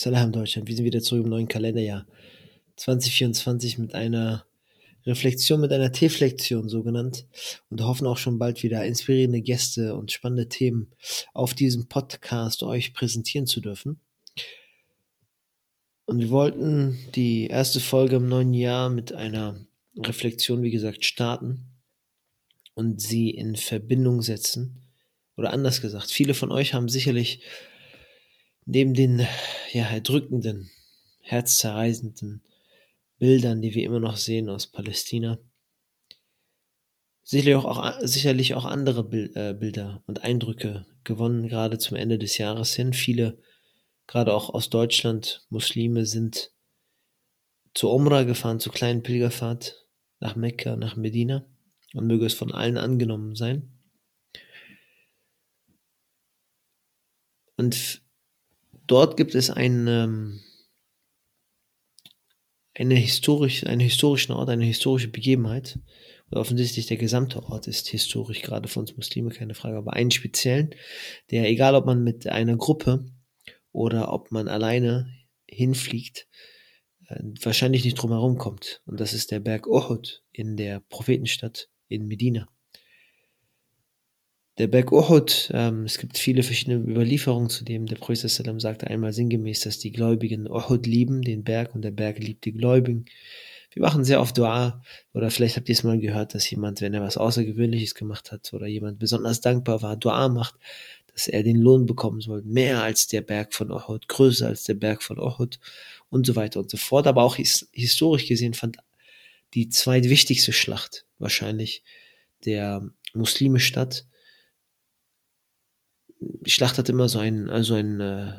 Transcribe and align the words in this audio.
Salam 0.00 0.30
Deutschland. 0.30 0.68
Wir 0.68 0.76
sind 0.76 0.84
wieder 0.84 1.02
zurück 1.02 1.24
im 1.24 1.30
neuen 1.30 1.48
Kalenderjahr 1.48 2.06
2024 2.76 3.78
mit 3.78 3.96
einer 3.96 4.46
Reflexion, 5.04 5.60
mit 5.60 5.72
einer 5.72 5.90
T-Flexion 5.90 6.68
so 6.68 6.84
genannt 6.84 7.26
und 7.68 7.82
hoffen 7.82 8.06
auch 8.06 8.16
schon 8.16 8.38
bald 8.38 8.62
wieder 8.62 8.84
inspirierende 8.84 9.42
Gäste 9.42 9.96
und 9.96 10.12
spannende 10.12 10.48
Themen 10.48 10.92
auf 11.34 11.52
diesem 11.52 11.88
Podcast 11.88 12.62
euch 12.62 12.94
präsentieren 12.94 13.48
zu 13.48 13.60
dürfen. 13.60 13.98
Und 16.04 16.20
wir 16.20 16.30
wollten 16.30 16.96
die 17.16 17.48
erste 17.48 17.80
Folge 17.80 18.16
im 18.16 18.28
neuen 18.28 18.54
Jahr 18.54 18.90
mit 18.90 19.12
einer 19.12 19.66
Reflexion, 19.96 20.62
wie 20.62 20.70
gesagt, 20.70 21.04
starten 21.06 21.72
und 22.74 23.02
sie 23.02 23.30
in 23.30 23.56
Verbindung 23.56 24.22
setzen. 24.22 24.80
Oder 25.36 25.52
anders 25.52 25.80
gesagt, 25.80 26.12
viele 26.12 26.34
von 26.34 26.52
euch 26.52 26.72
haben 26.72 26.88
sicherlich 26.88 27.40
neben 28.68 28.92
den 28.92 29.26
ja, 29.72 29.88
erdrückenden, 29.88 30.70
herzzerreißenden 31.22 32.42
Bildern, 33.18 33.62
die 33.62 33.74
wir 33.74 33.82
immer 33.82 33.98
noch 33.98 34.16
sehen 34.16 34.50
aus 34.50 34.66
Palästina, 34.66 35.38
sicherlich 37.22 37.56
auch, 37.56 37.64
auch 37.64 38.00
sicherlich 38.02 38.54
auch 38.54 38.66
andere 38.66 39.00
äh, 39.34 39.54
Bilder 39.54 40.02
und 40.06 40.22
Eindrücke 40.22 40.86
gewonnen, 41.02 41.48
gerade 41.48 41.78
zum 41.78 41.96
Ende 41.96 42.18
des 42.18 42.36
Jahres 42.36 42.74
hin. 42.74 42.92
Viele, 42.92 43.38
gerade 44.06 44.34
auch 44.34 44.50
aus 44.50 44.68
Deutschland, 44.68 45.46
Muslime 45.48 46.04
sind 46.04 46.52
zur 47.74 47.92
Umrah 47.94 48.24
gefahren, 48.24 48.60
zur 48.60 48.72
kleinen 48.72 49.02
Pilgerfahrt 49.02 49.86
nach 50.20 50.36
Mekka, 50.36 50.76
nach 50.76 50.94
Medina 50.94 51.46
und 51.94 52.06
möge 52.06 52.26
es 52.26 52.34
von 52.34 52.52
allen 52.52 52.76
angenommen 52.76 53.34
sein. 53.34 53.72
Und 57.56 58.02
dort 58.88 59.16
gibt 59.16 59.34
es 59.34 59.50
einen, 59.50 59.86
ähm, 59.86 60.40
eine 62.74 62.94
historisch, 62.96 63.64
einen 63.64 63.80
historischen 63.80 64.32
Ort, 64.32 64.48
eine 64.48 64.64
historische 64.64 65.08
Begebenheit. 65.08 65.78
Und 66.30 66.38
offensichtlich 66.38 66.86
der 66.86 66.96
gesamte 66.96 67.42
Ort 67.44 67.68
ist 67.68 67.88
historisch, 67.88 68.42
gerade 68.42 68.68
für 68.68 68.80
uns 68.80 68.96
Muslime, 68.96 69.30
keine 69.30 69.54
Frage, 69.54 69.78
aber 69.78 69.94
einen 69.94 70.10
speziellen, 70.10 70.74
der, 71.30 71.48
egal 71.48 71.74
ob 71.74 71.86
man 71.86 72.02
mit 72.04 72.26
einer 72.26 72.56
Gruppe 72.56 73.06
oder 73.72 74.12
ob 74.12 74.30
man 74.30 74.48
alleine 74.48 75.10
hinfliegt, 75.46 76.28
äh, 77.08 77.22
wahrscheinlich 77.42 77.84
nicht 77.84 77.94
drum 77.94 78.10
herum 78.10 78.36
kommt. 78.36 78.82
Und 78.84 79.00
das 79.00 79.14
ist 79.14 79.30
der 79.30 79.40
Berg 79.40 79.66
Uhud 79.66 80.22
in 80.32 80.56
der 80.56 80.80
Prophetenstadt 80.80 81.68
in 81.88 82.06
Medina. 82.06 82.48
Der 84.58 84.66
Berg 84.66 84.90
Uhud, 84.90 85.50
ähm, 85.54 85.84
es 85.84 85.98
gibt 85.98 86.18
viele 86.18 86.42
verschiedene 86.42 86.78
Überlieferungen 86.78 87.48
zu 87.48 87.64
dem. 87.64 87.86
Der 87.86 87.94
Prophet 87.94 88.28
sagte 88.28 88.88
einmal 88.88 89.12
sinngemäß, 89.12 89.60
dass 89.60 89.78
die 89.78 89.92
Gläubigen 89.92 90.50
Uhud 90.50 90.84
lieben, 90.84 91.22
den 91.22 91.44
Berg, 91.44 91.76
und 91.76 91.82
der 91.82 91.92
Berg 91.92 92.18
liebt 92.18 92.44
die 92.44 92.52
Gläubigen. 92.52 93.04
Wir 93.70 93.82
machen 93.82 94.02
sehr 94.02 94.20
oft 94.20 94.36
Dua, 94.36 94.82
oder 95.14 95.30
vielleicht 95.30 95.56
habt 95.56 95.68
ihr 95.68 95.74
es 95.74 95.84
mal 95.84 96.00
gehört, 96.00 96.34
dass 96.34 96.50
jemand, 96.50 96.80
wenn 96.80 96.92
er 96.92 97.02
was 97.02 97.16
Außergewöhnliches 97.16 97.94
gemacht 97.94 98.32
hat, 98.32 98.52
oder 98.52 98.66
jemand 98.66 98.98
besonders 98.98 99.40
dankbar 99.40 99.80
war, 99.82 99.96
Dua 99.96 100.28
macht, 100.28 100.56
dass 101.12 101.28
er 101.28 101.44
den 101.44 101.58
Lohn 101.58 101.86
bekommen 101.86 102.20
soll, 102.20 102.42
mehr 102.42 102.82
als 102.82 103.06
der 103.06 103.20
Berg 103.20 103.54
von 103.54 103.70
Uhud, 103.70 104.08
größer 104.08 104.48
als 104.48 104.64
der 104.64 104.74
Berg 104.74 105.04
von 105.04 105.20
Uhud, 105.20 105.60
und 106.10 106.26
so 106.26 106.34
weiter 106.34 106.58
und 106.58 106.68
so 106.68 106.78
fort. 106.78 107.06
Aber 107.06 107.22
auch 107.22 107.36
his 107.36 107.68
historisch 107.72 108.26
gesehen 108.26 108.54
fand 108.54 108.78
die 109.54 109.68
zweitwichtigste 109.68 110.52
Schlacht 110.52 111.06
wahrscheinlich 111.20 111.84
der 112.44 112.90
Muslime 113.14 113.60
statt, 113.60 114.04
die 116.20 116.50
Schlacht 116.50 116.78
hat 116.78 116.88
immer 116.88 117.08
so 117.08 117.18
einen, 117.18 117.48
also 117.48 117.74
einen, 117.74 118.00
äh, 118.00 118.32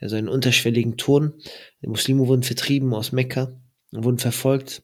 ja, 0.00 0.08
so 0.08 0.16
einen 0.16 0.28
unterschwelligen 0.28 0.96
Ton. 0.96 1.34
Die 1.82 1.88
Muslime 1.88 2.26
wurden 2.26 2.42
vertrieben 2.42 2.92
aus 2.94 3.12
Mekka, 3.12 3.60
wurden 3.92 4.18
verfolgt 4.18 4.82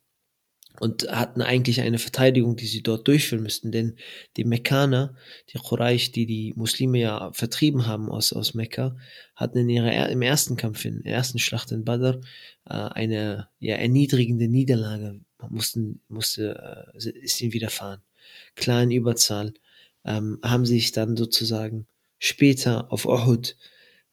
und 0.78 1.10
hatten 1.10 1.42
eigentlich 1.42 1.80
eine 1.80 1.98
Verteidigung, 1.98 2.56
die 2.56 2.66
sie 2.66 2.82
dort 2.82 3.06
durchführen 3.06 3.42
müssten, 3.42 3.70
denn 3.70 3.96
die 4.36 4.44
Mekkaner, 4.44 5.14
die 5.52 5.58
Quraysh, 5.58 6.12
die 6.12 6.26
die 6.26 6.54
Muslime 6.56 6.98
ja 6.98 7.30
vertrieben 7.32 7.86
haben 7.86 8.08
aus, 8.08 8.32
aus 8.32 8.54
Mekka, 8.54 8.96
hatten 9.34 9.58
in 9.58 9.68
ihrer, 9.68 10.08
im 10.08 10.22
ersten 10.22 10.56
Kampf, 10.56 10.84
in 10.84 11.02
der 11.02 11.12
ersten 11.12 11.38
Schlacht 11.38 11.72
in 11.72 11.84
Badr, 11.84 12.20
äh, 12.64 12.72
eine 12.72 13.48
ja, 13.58 13.76
erniedrigende 13.76 14.48
Niederlage, 14.48 15.20
mussten, 15.50 16.00
musste, 16.08 16.92
äh, 16.94 17.10
ist 17.10 17.40
ihnen 17.42 17.52
widerfahren. 17.52 18.00
Klar 18.54 18.82
in 18.82 18.90
Überzahl, 18.90 19.52
ähm, 20.04 20.38
haben 20.42 20.64
sich 20.64 20.92
dann 20.92 21.16
sozusagen 21.16 21.86
später 22.20 22.92
auf 22.92 23.06
Uhud 23.06 23.56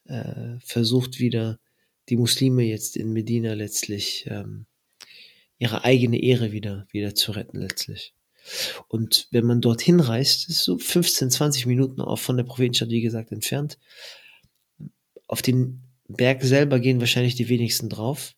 äh, 0.05 0.57
versucht 0.63 1.19
wieder 1.19 1.59
die 2.09 2.17
Muslime 2.17 2.63
jetzt 2.63 2.97
in 2.97 3.13
Medina 3.13 3.53
letztlich 3.53 4.25
ähm, 4.27 4.65
ihre 5.59 5.83
eigene 5.83 6.21
Ehre 6.21 6.51
wieder, 6.51 6.87
wieder 6.91 7.13
zu 7.13 7.33
retten 7.33 7.59
letztlich. 7.59 8.13
Und 8.87 9.27
wenn 9.31 9.45
man 9.45 9.59
dorthin 9.59 9.99
reist, 9.99 10.47
ist 10.49 10.63
so 10.63 10.77
15, 10.77 11.29
20 11.29 11.65
Minuten 11.65 11.99
auch 11.99 12.17
von 12.19 12.37
der 12.37 12.45
Prophetenstadt, 12.45 12.89
wie 12.89 13.01
gesagt, 13.01 13.33
entfernt. 13.33 13.77
Auf 15.27 15.41
den 15.41 15.83
Berg 16.07 16.41
selber 16.43 16.79
gehen 16.79 17.01
wahrscheinlich 17.01 17.35
die 17.35 17.49
wenigsten 17.49 17.89
drauf. 17.89 18.35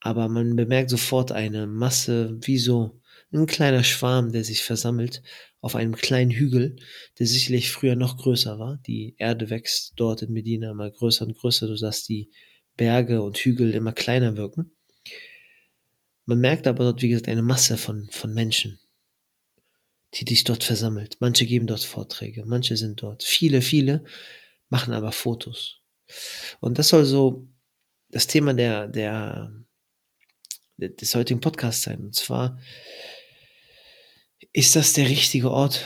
Aber 0.00 0.28
man 0.28 0.56
bemerkt 0.56 0.90
sofort 0.90 1.30
eine 1.30 1.68
Masse, 1.68 2.36
wie 2.42 2.58
so 2.58 3.00
ein 3.32 3.46
kleiner 3.46 3.84
Schwarm, 3.84 4.32
der 4.32 4.44
sich 4.44 4.62
versammelt 4.62 5.22
auf 5.60 5.74
einem 5.74 5.96
kleinen 5.96 6.30
Hügel, 6.30 6.76
der 7.18 7.26
sicherlich 7.26 7.70
früher 7.70 7.96
noch 7.96 8.18
größer 8.18 8.58
war. 8.58 8.78
Die 8.86 9.16
Erde 9.18 9.50
wächst 9.50 9.94
dort 9.96 10.22
in 10.22 10.32
Medina 10.32 10.70
immer 10.70 10.90
größer 10.90 11.26
und 11.26 11.36
größer, 11.36 11.66
sodass 11.66 12.04
die 12.04 12.30
Berge 12.76 13.22
und 13.22 13.36
Hügel 13.38 13.74
immer 13.74 13.92
kleiner 13.92 14.36
wirken. 14.36 14.70
Man 16.24 16.40
merkt 16.40 16.66
aber 16.66 16.84
dort, 16.84 17.02
wie 17.02 17.08
gesagt, 17.08 17.28
eine 17.28 17.42
Masse 17.42 17.76
von, 17.76 18.08
von 18.10 18.34
Menschen, 18.34 18.78
die 20.14 20.28
sich 20.28 20.44
dort 20.44 20.64
versammelt. 20.64 21.16
Manche 21.20 21.46
geben 21.46 21.66
dort 21.66 21.84
Vorträge, 21.84 22.44
manche 22.46 22.76
sind 22.76 23.02
dort. 23.02 23.22
Viele, 23.22 23.62
viele 23.62 24.04
machen 24.68 24.92
aber 24.92 25.12
Fotos. 25.12 25.80
Und 26.60 26.78
das 26.78 26.88
soll 26.88 27.04
so 27.04 27.48
das 28.08 28.26
Thema 28.26 28.54
der, 28.54 28.88
der, 28.88 29.52
des 30.78 31.14
heutigen 31.14 31.40
Podcasts 31.40 31.82
sein. 31.82 32.00
Und 32.00 32.14
zwar 32.14 32.58
ist 34.56 34.74
das 34.74 34.94
der 34.94 35.10
richtige 35.10 35.50
Ort 35.50 35.84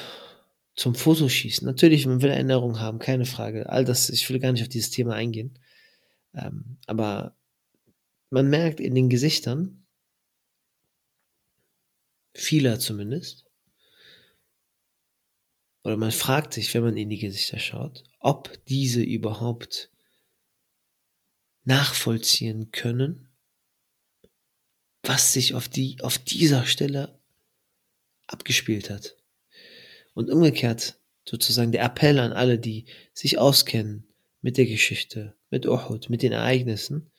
zum 0.77 0.95
Fotoschießen? 0.95 1.67
Natürlich, 1.67 2.07
man 2.07 2.23
will 2.23 2.31
Erinnerungen 2.31 2.79
haben, 2.79 3.01
keine 3.01 3.27
Frage. 3.27 3.69
All 3.69 3.85
das, 3.85 4.09
ich 4.11 4.31
will 4.31 4.39
gar 4.39 4.53
nicht 4.53 4.63
auf 4.63 4.69
dieses 4.69 4.91
Thema 4.91 5.15
eingehen. 5.15 5.59
Ähm, 6.35 6.79
aber 6.87 7.37
man 8.31 8.49
merkt 8.49 8.79
in 8.79 8.95
den 8.95 9.09
Gesichtern, 9.11 9.89
vieler 12.33 12.79
zumindest, 12.79 13.45
oder 15.83 15.97
man 15.97 16.13
fragt 16.13 16.55
sich, 16.55 16.73
wenn 16.73 16.85
man 16.85 16.97
in 16.97 17.11
die 17.11 17.19
Gesichter 17.19 17.59
schaut, 17.59 18.05
ob 18.21 18.65
diese 18.67 19.03
überhaupt 19.03 19.91
nachvollziehen 21.65 22.71
können, 22.71 23.33
was 25.03 25.33
sich 25.33 25.55
auf 25.55 25.69
die, 25.69 26.01
auf 26.03 26.19
dieser 26.19 26.67
Stelle 26.67 27.20
abgespielt 28.33 28.91
hat. 28.91 29.17
Und 30.15 30.31
umgekehrt 30.31 30.99
sozusagen 31.29 31.73
der 31.73 31.85
Appell 31.85 32.19
an 32.19 32.33
alle, 32.33 32.59
die 32.59 32.87
sich 33.13 33.39
auskennen 33.39 34.07
mit 34.41 34.57
der 34.57 34.67
Geschichte, 34.67 35.37
mit 35.51 35.67
Uhud, 35.67 36.11
mit 36.11 36.23
den 36.23 36.33
Ereignissen, 36.33 37.11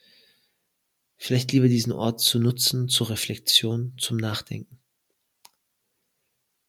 vielleicht 1.18 1.52
lieber 1.52 1.68
diesen 1.68 1.94
Ort 1.94 2.20
zu 2.20 2.40
nutzen 2.40 2.90
zur 2.90 3.10
Reflexion, 3.10 3.94
zum 3.98 4.18
Nachdenken. 4.18 4.80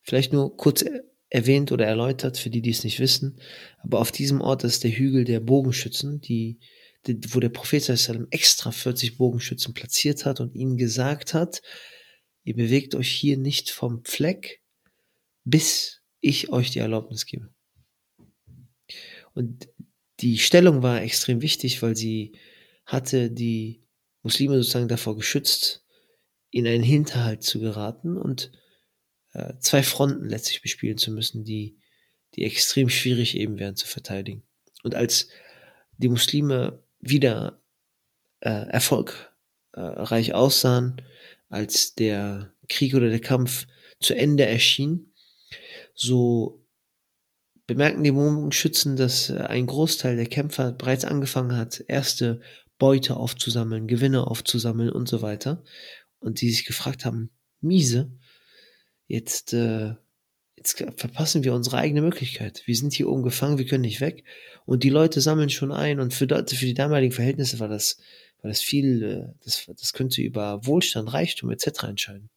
Vielleicht 0.03 0.33
nur 0.33 0.57
kurz 0.57 0.85
erwähnt 1.31 1.73
oder 1.73 1.87
erläutert 1.87 2.37
für 2.37 2.51
die, 2.51 2.61
die 2.61 2.71
es 2.71 2.85
nicht 2.85 3.01
wissen, 3.01 3.41
aber 3.79 4.01
auf 4.01 4.13
diesem 4.13 4.41
Ort 4.41 4.65
ist 4.65 4.85
der 4.85 4.91
Hügel 4.91 5.25
der 5.25 5.41
Bogenschützen, 5.41 6.21
die, 6.21 6.59
die 7.07 7.19
wo 7.33 7.41
der 7.41 7.49
Prophet 7.49 7.89
extra 8.31 8.71
40 8.71 9.17
Bogenschützen 9.17 9.73
platziert 9.73 10.27
hat 10.27 10.41
und 10.41 10.55
ihnen 10.55 10.77
gesagt 10.77 11.33
hat, 11.33 11.63
Ihr 12.45 12.57
bewegt 12.57 12.95
euch 12.95 13.11
hier 13.11 13.37
nicht 13.37 13.71
vom 13.71 14.05
Fleck, 14.05 14.63
bis 15.45 16.03
ich 16.21 16.51
euch 16.51 16.71
die 16.71 16.81
Erlaubnis 16.81 17.27
gebe. 17.27 17.53
Und 19.35 19.69
die 20.21 20.39
Stellung 20.39 20.83
war 20.83 21.03
extrem 21.03 21.43
wichtig, 21.43 21.83
weil 21.83 21.97
sie 21.97 22.39
hatte 22.85 23.31
die 23.31 23.83
Muslime 24.23 24.57
sozusagen 24.57 24.89
davor 24.89 25.17
geschützt, 25.17 25.85
in 26.51 26.67
einen 26.67 26.83
Hinterhalt 26.83 27.43
zu 27.43 27.61
geraten 27.61 28.17
und 28.17 28.53
äh, 29.33 29.55
zwei 29.59 29.83
Fronten 29.83 30.29
letztlich 30.29 30.63
bespielen 30.63 30.99
zu 30.99 31.11
müssen, 31.11 31.45
die, 31.45 31.79
die 32.35 32.45
extrem 32.45 32.89
schwierig 32.89 33.37
eben 33.37 33.59
wären 33.59 33.77
zu 33.77 33.87
verteidigen. 33.87 34.43
Und 34.83 34.95
als 34.95 35.29
die 35.97 36.09
Muslime 36.09 36.83
wieder 37.01 37.63
äh, 38.41 38.51
erfolgreich 38.51 40.35
aussahen, 40.35 41.01
als 41.53 41.95
der 41.95 42.55
Krieg 42.69 42.95
oder 42.95 43.11
der 43.11 43.21
Kampf 43.21 43.67
zu 44.01 44.15
Ende 44.15 44.47
erschien, 44.47 45.13
so 45.95 46.65
bemerken 47.67 48.03
die 48.03 48.13
Bogenschützen, 48.13 48.97
dass 48.97 49.29
äh, 49.29 49.37
ein 49.37 49.67
Großteil 49.67 50.17
der 50.17 50.27
Kämpfer 50.27 50.73
bereits 50.73 51.05
angefangen 51.05 51.57
hat, 51.57 51.85
erste 51.89 52.41
Beute 52.79 53.17
aufzusammeln, 53.17 53.87
Gewinne 53.87 54.27
aufzusammeln 54.27 54.91
und 54.91 55.09
so 55.09 55.21
weiter. 55.21 55.63
Und 56.21 56.41
die 56.41 56.51
sich 56.51 56.65
gefragt 56.65 57.05
haben, 57.05 57.31
miese, 57.61 58.11
jetzt, 59.07 59.53
äh, 59.53 59.95
jetzt 60.57 60.79
verpassen 60.97 61.45
wir 61.45 61.53
unsere 61.53 61.77
eigene 61.77 62.01
Möglichkeit. 62.01 62.63
Wir 62.65 62.77
sind 62.77 62.95
hier 62.95 63.09
oben 63.09 63.23
gefangen, 63.23 63.59
wir 63.59 63.67
können 63.67 63.83
nicht 63.83 64.01
weg. 64.01 64.25
Und 64.65 64.85
die 64.85 64.91
Leute 64.91 65.21
sammeln 65.21 65.51
schon 65.51 65.71
ein 65.71 66.01
und 66.01 66.15
für, 66.15 66.27
für 66.27 66.67
die 66.67 66.75
damaligen 66.75 67.13
Verhältnisse 67.13 67.61
war 67.61 67.69
das, 67.69 67.99
war 68.43 68.51
das 68.51 68.61
viel, 68.61 69.03
äh, 69.03 69.45
das, 69.45 69.67
das 69.67 69.93
könnte 69.93 70.21
über 70.21 70.65
Wohlstand, 70.67 71.13
Reichtum 71.13 71.51
etc. 71.51 71.85
entscheiden. 71.85 72.31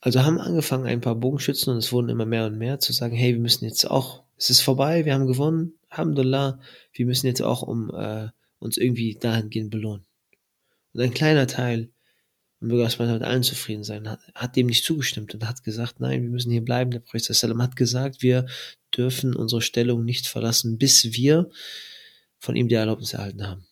Also 0.00 0.22
haben 0.22 0.40
angefangen 0.40 0.86
ein 0.86 1.02
paar 1.02 1.16
Bogenschützen 1.16 1.72
und 1.72 1.78
es 1.78 1.92
wurden 1.92 2.08
immer 2.08 2.24
mehr 2.24 2.46
und 2.46 2.56
mehr 2.56 2.78
zu 2.78 2.92
sagen, 2.92 3.14
hey, 3.14 3.34
wir 3.34 3.40
müssen 3.40 3.66
jetzt 3.66 3.84
auch, 3.90 4.22
es 4.36 4.48
ist 4.48 4.62
vorbei, 4.62 5.04
wir 5.04 5.12
haben 5.12 5.26
gewonnen, 5.26 5.74
Alhamdulillah, 5.90 6.60
wir 6.92 7.06
müssen 7.06 7.26
jetzt 7.26 7.42
auch 7.42 7.62
um 7.62 7.90
äh, 7.94 8.28
uns 8.58 8.78
irgendwie 8.78 9.16
dahingehend 9.20 9.70
belohnen. 9.70 10.06
Und 10.92 11.00
ein 11.00 11.12
kleiner 11.12 11.46
Teil, 11.46 11.90
und 12.60 12.70
wir 12.70 12.78
erstmal 12.78 13.12
mit 13.12 13.22
allen 13.22 13.42
zufrieden 13.42 13.84
sein, 13.84 14.08
hat, 14.08 14.20
hat 14.34 14.56
dem 14.56 14.66
nicht 14.66 14.84
zugestimmt 14.84 15.34
und 15.34 15.46
hat 15.46 15.64
gesagt, 15.64 16.00
nein, 16.00 16.22
wir 16.22 16.30
müssen 16.30 16.50
hier 16.50 16.64
bleiben. 16.64 16.90
Der 16.90 17.00
Prophet 17.00 17.26
hat 17.28 17.76
gesagt, 17.76 18.22
wir 18.22 18.46
dürfen 18.96 19.34
unsere 19.34 19.62
Stellung 19.62 20.04
nicht 20.04 20.26
verlassen, 20.26 20.78
bis 20.78 21.12
wir 21.12 21.50
von 22.40 22.56
ihm 22.56 22.68
die 22.68 22.74
Erlaubnis 22.74 23.12
erhalten 23.12 23.46
haben. 23.46 23.66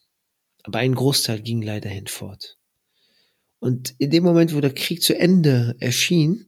Aber 0.63 0.79
ein 0.79 0.95
Großteil 0.95 1.41
ging 1.41 1.63
leider 1.63 1.89
hinfort. 1.89 2.59
Und 3.59 3.95
in 3.99 4.11
dem 4.11 4.23
Moment, 4.23 4.55
wo 4.55 4.61
der 4.61 4.75
Krieg 4.75 5.03
zu 5.03 5.19
Ende 5.19 5.75
erschien, 5.81 6.47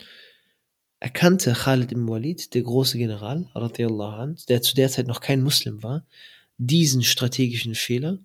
erkannte 1.00 1.54
Khalid 1.54 1.90
ibn 1.90 2.06
Walid, 2.06 2.54
der 2.54 2.62
große 2.62 2.98
General, 2.98 3.48
der 4.48 4.62
zu 4.62 4.74
der 4.76 4.90
Zeit 4.90 5.06
noch 5.06 5.20
kein 5.20 5.42
Muslim 5.42 5.82
war, 5.82 6.06
diesen 6.58 7.02
strategischen 7.02 7.74
Fehler 7.74 8.18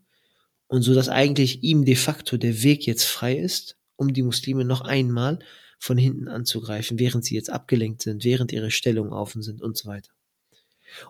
und 0.67 0.81
so 0.81 0.93
dass 0.93 1.09
eigentlich 1.09 1.63
ihm 1.63 1.85
de 1.85 1.95
facto 1.95 2.37
der 2.37 2.63
Weg 2.63 2.85
jetzt 2.85 3.05
frei 3.05 3.37
ist, 3.37 3.77
um 3.95 4.13
die 4.13 4.23
Muslime 4.23 4.65
noch 4.65 4.81
einmal 4.81 5.39
von 5.79 5.97
hinten 5.97 6.27
anzugreifen, 6.27 6.99
während 6.99 7.23
sie 7.23 7.35
jetzt 7.35 7.49
abgelenkt 7.49 8.01
sind, 8.01 8.23
während 8.23 8.51
ihre 8.51 8.71
Stellungen 8.71 9.13
offen 9.13 9.41
sind 9.41 9.61
und 9.61 9.77
so 9.77 9.87
weiter. 9.87 10.11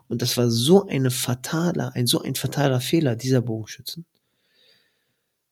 Und 0.07 0.21
das 0.21 0.37
war 0.37 0.49
so 0.49 0.87
eine 0.87 1.11
fatale, 1.11 1.93
ein 1.93 2.07
so 2.07 2.21
ein 2.21 2.35
fataler 2.35 2.81
Fehler 2.81 3.15
dieser 3.15 3.41
Bogenschützen, 3.41 4.05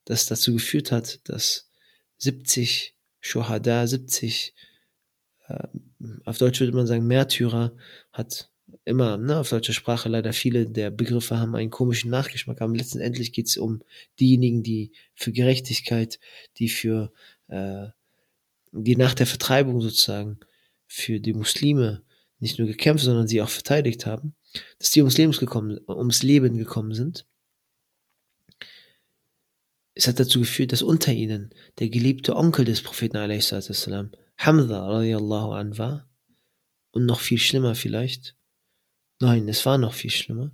das 0.05 0.25
dazu 0.25 0.53
geführt 0.53 0.91
hat, 0.91 1.19
dass 1.29 1.69
70 2.17 2.95
Shohada, 3.19 3.87
70, 3.87 4.53
äh, 5.47 5.67
auf 6.25 6.37
Deutsch 6.37 6.59
würde 6.59 6.73
man 6.73 6.87
sagen 6.87 7.07
Märtyrer, 7.07 7.73
hat 8.11 8.49
immer, 8.85 9.17
ne, 9.17 9.37
auf 9.39 9.49
deutscher 9.49 9.73
Sprache 9.73 10.09
leider 10.09 10.33
viele 10.33 10.67
der 10.67 10.91
Begriffe 10.91 11.39
haben 11.39 11.55
einen 11.55 11.69
komischen 11.69 12.11
Nachgeschmack, 12.11 12.61
aber 12.61 12.75
letztendlich 12.75 13.31
geht 13.31 13.47
es 13.47 13.57
um 13.57 13.81
diejenigen, 14.19 14.63
die 14.63 14.91
für 15.15 15.31
Gerechtigkeit, 15.31 16.19
die 16.57 16.69
für, 16.69 17.11
äh, 17.47 17.87
die 18.71 18.95
nach 18.95 19.13
der 19.13 19.27
Vertreibung 19.27 19.81
sozusagen 19.81 20.39
für 20.87 21.19
die 21.19 21.33
Muslime 21.33 22.03
nicht 22.39 22.59
nur 22.59 22.67
gekämpft, 22.67 23.03
sondern 23.05 23.27
sie 23.27 23.41
auch 23.41 23.49
verteidigt 23.49 24.05
haben, 24.05 24.35
dass 24.79 24.91
die 24.91 25.01
ums, 25.01 25.39
gekommen, 25.39 25.79
ums 25.87 26.23
Leben 26.23 26.57
gekommen 26.57 26.93
sind. 26.93 27.25
Es 29.95 30.07
hat 30.07 30.19
dazu 30.19 30.39
geführt, 30.39 30.71
dass 30.71 30.81
unter 30.81 31.13
ihnen 31.13 31.53
der 31.79 31.89
geliebte 31.89 32.35
Onkel 32.35 32.65
des 32.65 32.81
Propheten 32.81 33.17
a.s. 33.17 33.51
Hamza 34.37 34.89
radiallahu 34.89 35.51
an 35.51 35.77
war 35.77 36.09
und 36.91 37.05
noch 37.05 37.19
viel 37.19 37.37
schlimmer 37.37 37.75
vielleicht. 37.75 38.35
Nein, 39.19 39.47
es 39.47 39.65
war 39.65 39.77
noch 39.77 39.93
viel 39.93 40.09
schlimmer, 40.09 40.51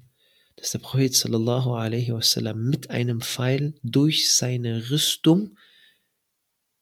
dass 0.58 0.72
der 0.72 0.80
Prophet 0.80 1.16
sallallahu 1.16 1.74
alaihi 1.74 2.14
wasallam 2.14 2.70
mit 2.70 2.90
einem 2.90 3.22
Pfeil 3.22 3.80
durch 3.82 4.34
seine 4.34 4.90
Rüstung 4.90 5.58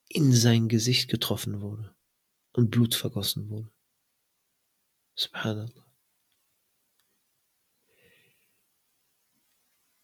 in 0.09 0.33
sein 0.33 0.67
Gesicht 0.67 1.09
getroffen 1.09 1.61
wurde 1.61 1.95
und 2.53 2.71
Blut 2.71 2.95
vergossen 2.95 3.49
wurde. 3.49 3.69
Subhanallah. 5.17 5.85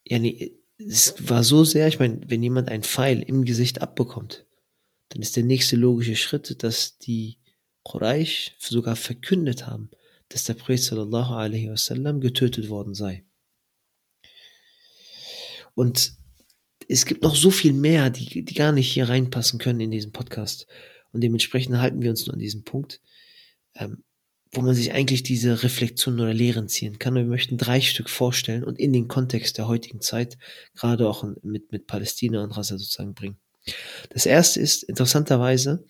Ja, 0.06 0.18
nee, 0.18 0.58
es 0.76 1.14
war 1.28 1.44
so 1.44 1.64
sehr, 1.64 1.88
ich 1.88 1.98
meine, 1.98 2.20
wenn 2.28 2.42
jemand 2.42 2.68
einen 2.68 2.82
Pfeil 2.82 3.22
im 3.22 3.44
Gesicht 3.44 3.80
abbekommt, 3.80 4.44
dann 5.10 5.22
ist 5.22 5.36
der 5.36 5.44
nächste 5.44 5.76
logische 5.76 6.16
Schritt, 6.16 6.62
dass 6.62 6.98
die 6.98 7.38
Quraysh 7.84 8.56
sogar 8.58 8.96
verkündet 8.96 9.66
haben, 9.66 9.90
dass 10.28 10.44
der 10.44 10.54
Prophet 10.54 10.82
sallallahu 10.82 11.34
alaihi 11.34 11.70
wasallam 11.70 12.20
getötet 12.20 12.68
worden 12.68 12.94
sei. 12.94 13.24
Und 15.74 16.14
es 16.88 17.06
gibt 17.06 17.22
noch 17.22 17.36
so 17.36 17.50
viel 17.50 17.72
mehr, 17.72 18.10
die, 18.10 18.44
die 18.44 18.54
gar 18.54 18.72
nicht 18.72 18.90
hier 18.92 19.08
reinpassen 19.08 19.58
können 19.58 19.80
in 19.80 19.90
diesen 19.90 20.12
Podcast. 20.12 20.66
Und 21.12 21.20
dementsprechend 21.20 21.78
halten 21.78 22.02
wir 22.02 22.10
uns 22.10 22.26
nur 22.26 22.34
an 22.34 22.40
diesem 22.40 22.64
Punkt. 22.64 23.00
Ähm, 23.74 24.02
wo 24.54 24.62
man 24.62 24.74
sich 24.74 24.92
eigentlich 24.92 25.22
diese 25.22 25.62
Reflexion 25.62 26.20
oder 26.20 26.32
Lehren 26.32 26.68
ziehen 26.68 26.98
kann. 26.98 27.16
Und 27.16 27.24
wir 27.24 27.30
möchten 27.30 27.58
drei 27.58 27.80
Stück 27.80 28.08
vorstellen 28.08 28.64
und 28.64 28.78
in 28.78 28.92
den 28.92 29.08
Kontext 29.08 29.58
der 29.58 29.68
heutigen 29.68 30.00
Zeit, 30.00 30.38
gerade 30.74 31.08
auch 31.08 31.24
mit, 31.42 31.72
mit 31.72 31.86
Palästina 31.86 32.42
und 32.42 32.52
Rasa 32.52 32.78
sozusagen 32.78 33.14
bringen. 33.14 33.36
Das 34.10 34.26
erste 34.26 34.60
ist, 34.60 34.82
interessanterweise, 34.82 35.84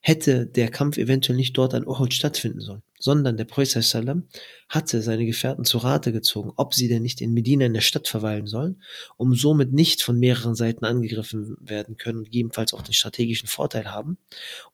hätte 0.00 0.46
der 0.46 0.70
Kampf 0.70 0.96
eventuell 0.96 1.36
nicht 1.36 1.56
dort 1.56 1.74
an 1.74 1.86
Uhud 1.86 2.14
stattfinden 2.14 2.60
sollen, 2.60 2.82
sondern 2.98 3.36
der 3.36 3.44
Prophet 3.44 3.82
sallam 3.82 4.28
hatte 4.68 5.02
seine 5.02 5.26
Gefährten 5.26 5.64
zu 5.64 5.78
Rate 5.78 6.10
gezogen, 6.10 6.52
ob 6.56 6.74
sie 6.74 6.88
denn 6.88 7.02
nicht 7.02 7.20
in 7.20 7.34
Medina 7.34 7.66
in 7.66 7.74
der 7.74 7.82
Stadt 7.82 8.08
verweilen 8.08 8.46
sollen, 8.46 8.82
um 9.18 9.34
somit 9.34 9.72
nicht 9.72 10.02
von 10.02 10.18
mehreren 10.18 10.54
Seiten 10.54 10.86
angegriffen 10.86 11.56
werden 11.60 11.98
können 11.98 12.18
und 12.18 12.24
gegebenenfalls 12.24 12.72
auch 12.72 12.82
den 12.82 12.94
strategischen 12.94 13.48
Vorteil 13.48 13.92
haben, 13.92 14.16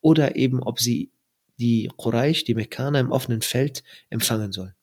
oder 0.00 0.36
eben 0.36 0.62
ob 0.62 0.78
sie 0.78 1.10
die 1.58 1.90
Quraysh, 1.96 2.44
die 2.44 2.54
Mekkaner 2.54 3.00
im 3.00 3.12
offenen 3.12 3.42
Feld 3.42 3.82
empfangen 4.10 4.52
soll. 4.52 4.74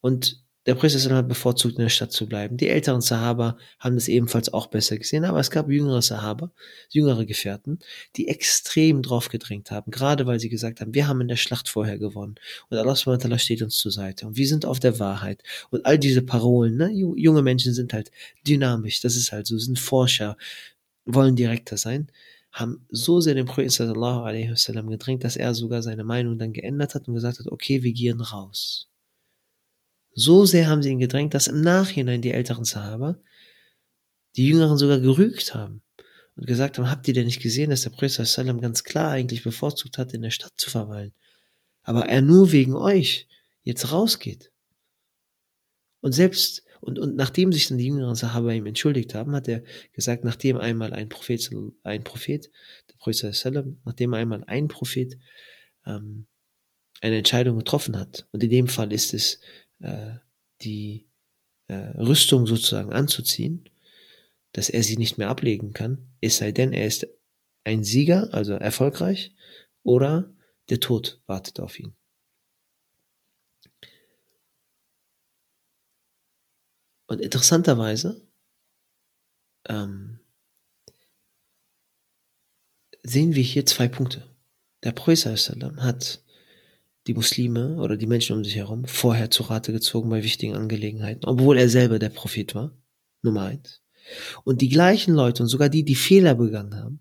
Und 0.00 0.42
der 0.66 0.74
Prophet 0.74 1.10
hat 1.10 1.26
bevorzugt, 1.26 1.76
in 1.76 1.82
der 1.82 1.88
Stadt 1.88 2.12
zu 2.12 2.28
bleiben. 2.28 2.58
Die 2.58 2.68
älteren 2.68 3.00
Sahaba 3.00 3.56
haben 3.78 3.94
das 3.94 4.08
ebenfalls 4.08 4.52
auch 4.52 4.66
besser 4.66 4.98
gesehen, 4.98 5.24
aber 5.24 5.40
es 5.40 5.50
gab 5.50 5.70
jüngere 5.70 6.02
Sahaba, 6.02 6.52
jüngere 6.90 7.24
Gefährten, 7.24 7.78
die 8.16 8.28
extrem 8.28 9.00
drauf 9.00 9.30
gedrängt 9.30 9.70
haben, 9.70 9.90
gerade 9.90 10.26
weil 10.26 10.38
sie 10.38 10.50
gesagt 10.50 10.80
haben, 10.80 10.92
wir 10.92 11.08
haben 11.08 11.22
in 11.22 11.28
der 11.28 11.36
Schlacht 11.36 11.70
vorher 11.70 11.98
gewonnen 11.98 12.34
und 12.68 12.76
Allah 12.76 12.94
subhanahu 12.94 13.38
steht 13.38 13.62
uns 13.62 13.78
zur 13.78 13.90
Seite 13.90 14.26
und 14.26 14.36
wir 14.36 14.46
sind 14.46 14.66
auf 14.66 14.78
der 14.78 14.98
Wahrheit 14.98 15.42
und 15.70 15.86
all 15.86 15.98
diese 15.98 16.22
Parolen, 16.22 16.76
ne? 16.76 16.90
junge 16.92 17.42
Menschen 17.42 17.72
sind 17.72 17.94
halt 17.94 18.10
dynamisch, 18.46 19.00
das 19.00 19.16
ist 19.16 19.32
halt 19.32 19.46
so, 19.46 19.56
sind 19.56 19.78
Forscher, 19.78 20.36
wollen 21.06 21.36
direkter 21.36 21.78
sein 21.78 22.12
haben 22.52 22.86
so 22.90 23.20
sehr 23.20 23.34
den 23.34 23.46
Prophet 23.46 23.70
sallallahu 23.70 24.22
alaihi 24.22 24.50
wasallam 24.50 24.88
gedrängt, 24.88 25.24
dass 25.24 25.36
er 25.36 25.54
sogar 25.54 25.82
seine 25.82 26.04
Meinung 26.04 26.38
dann 26.38 26.52
geändert 26.52 26.94
hat 26.94 27.06
und 27.06 27.14
gesagt 27.14 27.38
hat, 27.38 27.46
okay, 27.46 27.82
wir 27.82 27.92
gehen 27.92 28.20
raus. 28.20 28.88
So 30.14 30.44
sehr 30.44 30.68
haben 30.68 30.82
sie 30.82 30.90
ihn 30.90 30.98
gedrängt, 30.98 31.34
dass 31.34 31.46
im 31.46 31.60
Nachhinein 31.60 32.22
die 32.22 32.32
älteren 32.32 32.64
Sahaba 32.64 33.16
die 34.36 34.48
Jüngeren 34.48 34.78
sogar 34.78 35.00
gerügt 35.00 35.54
haben 35.54 35.82
und 36.36 36.46
gesagt 36.46 36.78
haben, 36.78 36.90
habt 36.90 37.06
ihr 37.08 37.14
denn 37.14 37.26
nicht 37.26 37.42
gesehen, 37.42 37.70
dass 37.70 37.82
der 37.82 37.90
Prophet 37.90 38.26
sallam 38.26 38.60
ganz 38.60 38.84
klar 38.84 39.10
eigentlich 39.10 39.42
bevorzugt 39.42 39.98
hat, 39.98 40.12
in 40.14 40.22
der 40.22 40.30
Stadt 40.30 40.52
zu 40.56 40.70
verweilen, 40.70 41.12
aber 41.82 42.06
er 42.08 42.22
nur 42.22 42.52
wegen 42.52 42.74
euch 42.74 43.28
jetzt 43.62 43.92
rausgeht. 43.92 44.50
Und 46.00 46.12
selbst 46.12 46.64
und, 46.80 46.98
und 46.98 47.16
nachdem 47.16 47.52
sich 47.52 47.68
dann 47.68 47.78
die 47.78 47.86
jüngeren 47.86 48.14
Sahaba 48.14 48.52
ihm 48.52 48.66
entschuldigt 48.66 49.14
haben, 49.14 49.34
hat 49.34 49.48
er 49.48 49.62
gesagt, 49.92 50.24
nachdem 50.24 50.56
einmal 50.56 50.92
ein 50.92 51.08
Prophet, 51.08 51.50
ein 51.82 52.04
Prophet, 52.04 52.50
der 52.88 52.96
Prophet 52.96 53.78
nachdem 53.84 54.14
einmal 54.14 54.44
ein 54.46 54.68
Prophet 54.68 55.18
ähm, 55.86 56.26
eine 57.00 57.18
Entscheidung 57.18 57.58
getroffen 57.58 57.98
hat, 57.98 58.26
und 58.32 58.42
in 58.42 58.50
dem 58.50 58.68
Fall 58.68 58.92
ist 58.92 59.14
es 59.14 59.40
äh, 59.80 60.14
die 60.62 61.06
äh, 61.68 61.74
Rüstung 61.74 62.46
sozusagen 62.46 62.92
anzuziehen, 62.92 63.68
dass 64.52 64.68
er 64.68 64.82
sie 64.82 64.96
nicht 64.96 65.18
mehr 65.18 65.28
ablegen 65.28 65.72
kann, 65.72 66.08
es 66.20 66.38
sei 66.38 66.52
denn, 66.52 66.72
er 66.72 66.86
ist 66.86 67.06
ein 67.64 67.84
Sieger, 67.84 68.32
also 68.32 68.54
erfolgreich, 68.54 69.34
oder 69.82 70.34
der 70.68 70.80
Tod 70.80 71.20
wartet 71.26 71.60
auf 71.60 71.78
ihn. 71.78 71.94
Und 77.10 77.20
interessanterweise 77.20 78.24
ähm, 79.68 80.20
sehen 83.02 83.34
wir 83.34 83.42
hier 83.42 83.66
zwei 83.66 83.88
Punkte. 83.88 84.32
Der 84.84 84.92
Prophet 84.92 85.48
hat 85.78 86.24
die 87.08 87.14
Muslime 87.14 87.78
oder 87.78 87.96
die 87.96 88.06
Menschen 88.06 88.36
um 88.36 88.44
sich 88.44 88.54
herum 88.54 88.84
vorher 88.84 89.28
zu 89.28 89.42
Rate 89.42 89.72
gezogen 89.72 90.08
bei 90.08 90.22
wichtigen 90.22 90.54
Angelegenheiten, 90.54 91.24
obwohl 91.24 91.58
er 91.58 91.68
selber 91.68 91.98
der 91.98 92.10
Prophet 92.10 92.54
war, 92.54 92.78
Nummer 93.22 93.42
eins. 93.42 93.82
Und 94.44 94.60
die 94.60 94.68
gleichen 94.68 95.12
Leute 95.12 95.42
und 95.42 95.48
sogar 95.48 95.68
die, 95.68 95.84
die 95.84 95.96
Fehler 95.96 96.36
begangen 96.36 96.76
haben, 96.76 97.00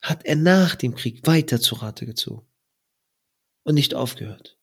hat 0.00 0.24
er 0.24 0.36
nach 0.36 0.76
dem 0.76 0.94
Krieg 0.94 1.26
weiter 1.26 1.60
zu 1.60 1.74
Rate 1.74 2.06
gezogen 2.06 2.46
und 3.64 3.74
nicht 3.74 3.94
aufgehört. 3.94 4.60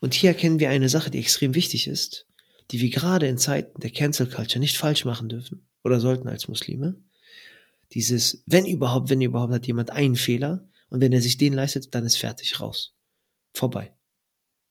Und 0.00 0.14
hier 0.14 0.30
erkennen 0.30 0.60
wir 0.60 0.70
eine 0.70 0.88
Sache, 0.88 1.10
die 1.10 1.18
extrem 1.18 1.54
wichtig 1.54 1.86
ist, 1.86 2.26
die 2.70 2.80
wir 2.80 2.90
gerade 2.90 3.26
in 3.26 3.38
Zeiten 3.38 3.80
der 3.80 3.90
Cancel 3.90 4.28
Culture 4.28 4.60
nicht 4.60 4.76
falsch 4.76 5.04
machen 5.04 5.28
dürfen 5.28 5.66
oder 5.84 6.00
sollten 6.00 6.28
als 6.28 6.48
Muslime. 6.48 7.02
Dieses, 7.92 8.42
wenn 8.46 8.66
überhaupt, 8.66 9.10
wenn 9.10 9.20
überhaupt 9.20 9.52
hat 9.52 9.66
jemand 9.66 9.90
einen 9.90 10.16
Fehler 10.16 10.68
und 10.90 11.00
wenn 11.00 11.12
er 11.12 11.22
sich 11.22 11.38
den 11.38 11.54
leistet, 11.54 11.94
dann 11.94 12.06
ist 12.06 12.16
fertig 12.16 12.60
raus. 12.60 12.94
Vorbei. 13.52 13.94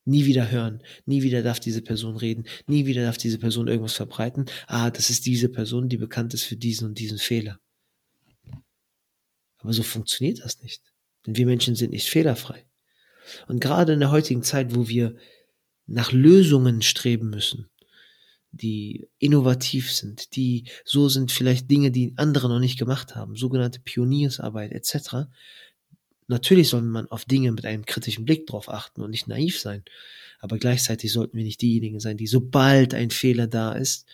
Nie 0.06 0.25
wieder 0.25 0.50
hören, 0.50 0.82
nie 1.06 1.22
wieder 1.24 1.44
darf 1.44 1.60
diese 1.60 1.82
Person 1.82 2.15
reden, 2.15 2.46
nie 2.68 2.86
wieder 2.86 3.03
darf 3.03 3.18
diese 3.18 3.38
Person 3.38 3.68
irgendwas 3.68 3.94
verbreiten. 3.94 4.46
Ah, 4.68 4.89
das 4.89 5.10
ist 5.10 5.25
diese 5.25 5.50
Person, 5.50 5.89
die 5.89 5.98
bekannt 5.98 6.34
ist 6.34 6.44
für 6.44 6.56
diesen 6.56 6.88
und 6.88 7.00
diesen 7.00 7.20
Fehler. 7.20 7.60
Aber 9.58 9.74
so 9.74 9.84
funktioniert 9.84 10.39
das 10.39 10.62
nicht. 10.62 10.82
Denn 11.25 11.36
wir 11.36 11.46
Menschen 11.46 11.75
sind 11.75 11.91
nicht 11.91 12.08
fehlerfrei. 12.08 12.65
Und 13.48 13.60
gerade 13.60 13.94
in 13.94 14.00
der 14.00 14.12
heutigen 14.12 14.44
Zeit, 14.44 14.76
wo 14.76 14.88
wir 14.88 15.16
nach 15.88 16.12
Lösungen 16.12 16.82
streben 16.82 17.30
müssen, 17.30 17.70
die 18.52 19.08
innovativ 19.20 19.92
sind, 19.92 20.36
die 20.36 20.66
so 20.84 21.10
sind 21.10 21.32
vielleicht 21.32 21.70
Dinge, 21.70 21.92
die 21.92 22.14
andere 22.18 22.50
noch 22.50 22.60
nicht 22.60 22.80
gemacht 22.80 23.16
haben, 23.16 23.36
sogenannte 23.36 23.80
Pioniersarbeit 23.80 24.72
etc. 24.72 25.28
Natürlich 26.28 26.70
soll 26.70 26.82
man 26.82 27.08
auf 27.08 27.26
Dinge 27.26 27.52
mit 27.52 27.66
einem 27.66 27.86
kritischen 27.86 28.26
Blick 28.26 28.48
drauf 28.48 28.70
achten 28.70 29.02
und 29.02 29.12
nicht 29.12 29.28
naiv 29.28 29.60
sein, 29.60 29.84
aber 30.40 30.58
gleichzeitig 30.58 31.12
sollten 31.12 31.38
wir 31.38 31.44
nicht 31.44 31.62
diejenigen 31.62 32.00
sein, 32.00 32.18
die 32.18 32.28
sobald 32.28 32.94
ein 32.94 33.12
Fehler 33.12 33.48
da 33.48 33.74
ist, 33.74 34.08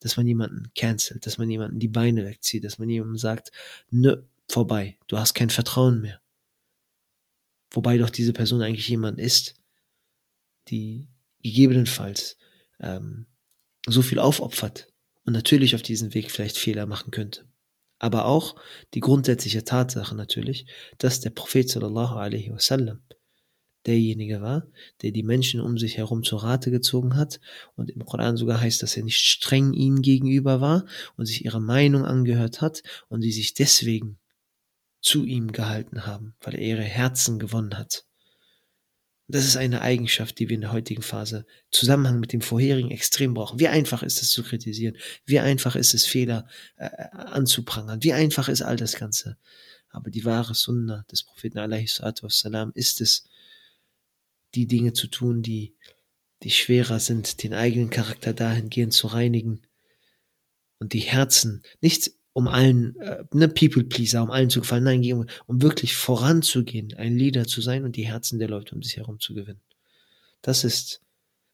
dass 0.00 0.16
man 0.16 0.26
jemanden 0.26 0.70
cancelt, 0.74 1.26
dass 1.26 1.38
man 1.38 1.50
jemanden 1.50 1.78
die 1.78 1.88
Beine 1.88 2.24
wegzieht, 2.24 2.64
dass 2.64 2.78
man 2.78 2.88
jemandem 2.88 3.18
sagt, 3.18 3.52
nö, 3.90 4.22
vorbei, 4.48 4.96
du 5.06 5.18
hast 5.18 5.34
kein 5.34 5.50
Vertrauen 5.50 6.00
mehr. 6.00 6.20
Wobei 7.70 7.98
doch 7.98 8.10
diese 8.10 8.32
Person 8.32 8.62
eigentlich 8.62 8.88
jemand 8.88 9.20
ist, 9.20 9.54
die 10.68 11.08
gegebenenfalls 11.42 12.36
ähm, 12.80 13.26
so 13.86 14.02
viel 14.02 14.18
aufopfert 14.18 14.92
und 15.24 15.32
natürlich 15.32 15.74
auf 15.74 15.82
diesem 15.82 16.14
Weg 16.14 16.30
vielleicht 16.30 16.58
Fehler 16.58 16.86
machen 16.86 17.10
könnte. 17.10 17.46
Aber 17.98 18.24
auch 18.24 18.56
die 18.94 19.00
grundsätzliche 19.00 19.64
Tatsache 19.64 20.14
natürlich, 20.14 20.66
dass 20.98 21.20
der 21.20 21.30
Prophet 21.30 21.68
sallallahu 21.68 22.16
alaihi 22.16 22.50
wasallam 22.50 23.02
derjenige 23.86 24.42
war, 24.42 24.66
der 25.02 25.10
die 25.10 25.22
Menschen 25.22 25.60
um 25.60 25.78
sich 25.78 25.96
herum 25.96 26.22
zur 26.22 26.42
Rate 26.42 26.70
gezogen 26.70 27.16
hat 27.16 27.40
und 27.76 27.90
im 27.90 28.04
Koran 28.04 28.36
sogar 28.36 28.60
heißt, 28.60 28.82
dass 28.82 28.96
er 28.96 29.04
nicht 29.04 29.18
streng 29.18 29.72
ihnen 29.72 30.02
gegenüber 30.02 30.60
war 30.60 30.84
und 31.16 31.26
sich 31.26 31.44
ihre 31.44 31.60
Meinung 31.60 32.04
angehört 32.04 32.60
hat 32.60 32.82
und 33.08 33.22
sie 33.22 33.32
sich 33.32 33.54
deswegen 33.54 34.18
zu 35.00 35.24
ihm 35.24 35.52
gehalten 35.52 36.06
haben, 36.06 36.34
weil 36.40 36.54
er 36.54 36.60
ihre 36.60 36.82
Herzen 36.82 37.38
gewonnen 37.38 37.78
hat. 37.78 38.04
Das 39.28 39.44
ist 39.44 39.56
eine 39.56 39.80
Eigenschaft, 39.80 40.38
die 40.38 40.48
wir 40.48 40.56
in 40.56 40.62
der 40.62 40.72
heutigen 40.72 41.02
Phase 41.02 41.46
Zusammenhang 41.70 42.18
mit 42.18 42.32
dem 42.32 42.40
vorherigen 42.40 42.90
extrem 42.90 43.32
brauchen. 43.32 43.60
Wie 43.60 43.68
einfach 43.68 44.02
ist 44.02 44.20
es 44.22 44.30
zu 44.30 44.42
kritisieren? 44.42 44.96
Wie 45.24 45.38
einfach 45.38 45.76
ist 45.76 45.94
es, 45.94 46.04
Fehler 46.04 46.48
äh, 46.76 46.88
anzuprangern? 47.12 48.02
Wie 48.02 48.12
einfach 48.12 48.48
ist 48.48 48.62
all 48.62 48.76
das 48.76 48.96
Ganze? 48.96 49.38
Aber 49.90 50.10
die 50.10 50.24
wahre 50.24 50.54
Sunna 50.54 51.04
des 51.10 51.22
Propheten 51.22 51.58
wassalam, 51.58 52.72
ist 52.74 53.00
es, 53.00 53.24
die 54.54 54.66
Dinge 54.66 54.94
zu 54.94 55.06
tun, 55.06 55.42
die, 55.42 55.74
die 56.42 56.50
schwerer 56.50 56.98
sind, 56.98 57.44
den 57.44 57.54
eigenen 57.54 57.90
Charakter 57.90 58.32
dahingehend 58.32 58.92
zu 58.92 59.06
reinigen 59.06 59.62
und 60.80 60.92
die 60.92 61.00
Herzen 61.00 61.62
nicht 61.80 62.12
um 62.32 62.48
allen, 62.48 62.96
äh, 63.00 63.24
ne, 63.32 63.48
People 63.48 63.84
Pleaser, 63.84 64.22
um 64.22 64.30
allen 64.30 64.50
zu 64.50 64.60
gefallen, 64.60 64.84
nein, 64.84 65.12
um, 65.12 65.26
um 65.46 65.62
wirklich 65.62 65.96
voranzugehen, 65.96 66.94
ein 66.94 67.16
Leader 67.16 67.46
zu 67.46 67.60
sein 67.60 67.84
und 67.84 67.96
die 67.96 68.06
Herzen 68.06 68.38
der 68.38 68.48
Leute 68.48 68.74
um 68.74 68.82
sich 68.82 68.96
herum 68.96 69.18
zu 69.18 69.34
gewinnen. 69.34 69.60
Das 70.42 70.64
ist, 70.64 71.02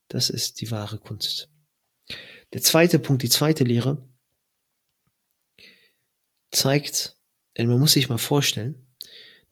das 0.08 0.30
ist 0.30 0.60
die 0.60 0.70
wahre 0.70 0.98
Kunst. 0.98 1.48
Der 2.52 2.62
zweite 2.62 2.98
Punkt, 2.98 3.22
die 3.22 3.28
zweite 3.28 3.64
Lehre, 3.64 4.06
zeigt, 6.50 7.16
denn 7.56 7.68
man 7.68 7.80
muss 7.80 7.92
sich 7.92 8.08
mal 8.08 8.18
vorstellen, 8.18 8.86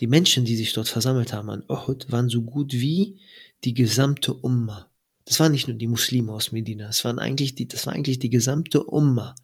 die 0.00 0.06
Menschen, 0.06 0.44
die 0.44 0.56
sich 0.56 0.72
dort 0.72 0.88
versammelt 0.88 1.32
haben 1.32 1.50
an 1.50 1.64
Uhud, 1.68 2.10
waren 2.10 2.28
so 2.28 2.42
gut 2.42 2.72
wie 2.72 3.20
die 3.64 3.74
gesamte 3.74 4.34
Umma. 4.34 4.90
Das 5.24 5.40
waren 5.40 5.52
nicht 5.52 5.68
nur 5.68 5.76
die 5.76 5.86
Muslime 5.86 6.32
aus 6.32 6.52
Medina, 6.52 6.86
das 6.86 7.04
waren 7.04 7.18
eigentlich 7.18 7.54
die, 7.54 7.66
das 7.66 7.86
war 7.86 7.94
eigentlich 7.94 8.18
die 8.18 8.30
gesamte 8.30 8.84
Umma. 8.84 9.34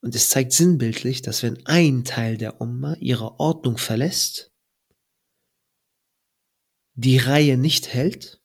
Und 0.00 0.14
es 0.14 0.30
zeigt 0.30 0.52
sinnbildlich, 0.52 1.22
dass 1.22 1.42
wenn 1.42 1.64
ein 1.66 2.04
Teil 2.04 2.38
der 2.38 2.60
Umma 2.60 2.94
ihre 3.00 3.38
Ordnung 3.38 3.76
verlässt, 3.76 4.50
die 6.94 7.18
Reihe 7.18 7.56
nicht 7.56 7.92
hält, 7.92 8.40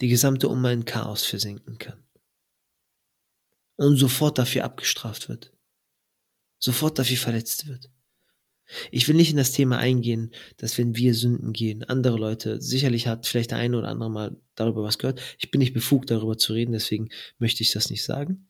die 0.00 0.08
gesamte 0.08 0.48
Umma 0.48 0.72
in 0.72 0.84
Chaos 0.84 1.24
versinken 1.24 1.78
kann. 1.78 2.02
Und 3.76 3.96
sofort 3.96 4.38
dafür 4.38 4.64
abgestraft 4.64 5.28
wird. 5.28 5.52
Sofort 6.58 6.98
dafür 6.98 7.16
verletzt 7.16 7.66
wird. 7.66 7.90
Ich 8.90 9.08
will 9.08 9.16
nicht 9.16 9.30
in 9.30 9.36
das 9.36 9.52
Thema 9.52 9.78
eingehen, 9.78 10.32
dass 10.58 10.78
wenn 10.78 10.94
wir 10.94 11.14
Sünden 11.14 11.52
gehen, 11.52 11.82
andere 11.84 12.16
Leute, 12.16 12.60
sicherlich 12.60 13.06
hat 13.06 13.26
vielleicht 13.26 13.50
der 13.50 13.58
eine 13.58 13.76
oder 13.76 13.88
andere 13.88 14.10
mal 14.10 14.36
darüber 14.54 14.82
was 14.82 14.98
gehört. 14.98 15.20
Ich 15.38 15.50
bin 15.50 15.58
nicht 15.58 15.72
befugt, 15.72 16.10
darüber 16.10 16.38
zu 16.38 16.52
reden, 16.52 16.72
deswegen 16.72 17.08
möchte 17.38 17.62
ich 17.62 17.72
das 17.72 17.90
nicht 17.90 18.04
sagen. 18.04 18.46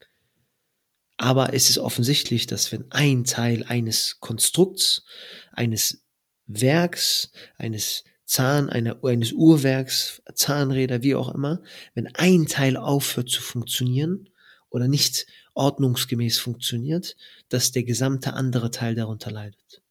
Aber 1.22 1.52
es 1.52 1.68
ist 1.68 1.76
offensichtlich, 1.76 2.46
dass 2.46 2.72
wenn 2.72 2.90
ein 2.90 3.24
Teil 3.24 3.62
eines 3.64 4.20
Konstrukts, 4.20 5.04
eines 5.52 6.02
Werks, 6.46 7.30
eines 7.58 8.04
Zahn, 8.24 8.70
einer, 8.70 9.04
eines 9.04 9.32
Uhrwerks, 9.32 10.22
Zahnräder, 10.34 11.02
wie 11.02 11.14
auch 11.14 11.28
immer, 11.34 11.60
wenn 11.92 12.06
ein 12.14 12.46
Teil 12.46 12.78
aufhört 12.78 13.28
zu 13.28 13.42
funktionieren 13.42 14.30
oder 14.70 14.88
nicht 14.88 15.26
ordnungsgemäß 15.52 16.38
funktioniert, 16.38 17.18
dass 17.50 17.70
der 17.70 17.82
gesamte 17.82 18.32
andere 18.32 18.70
Teil 18.70 18.94
darunter 18.94 19.30
leidet. 19.30 19.82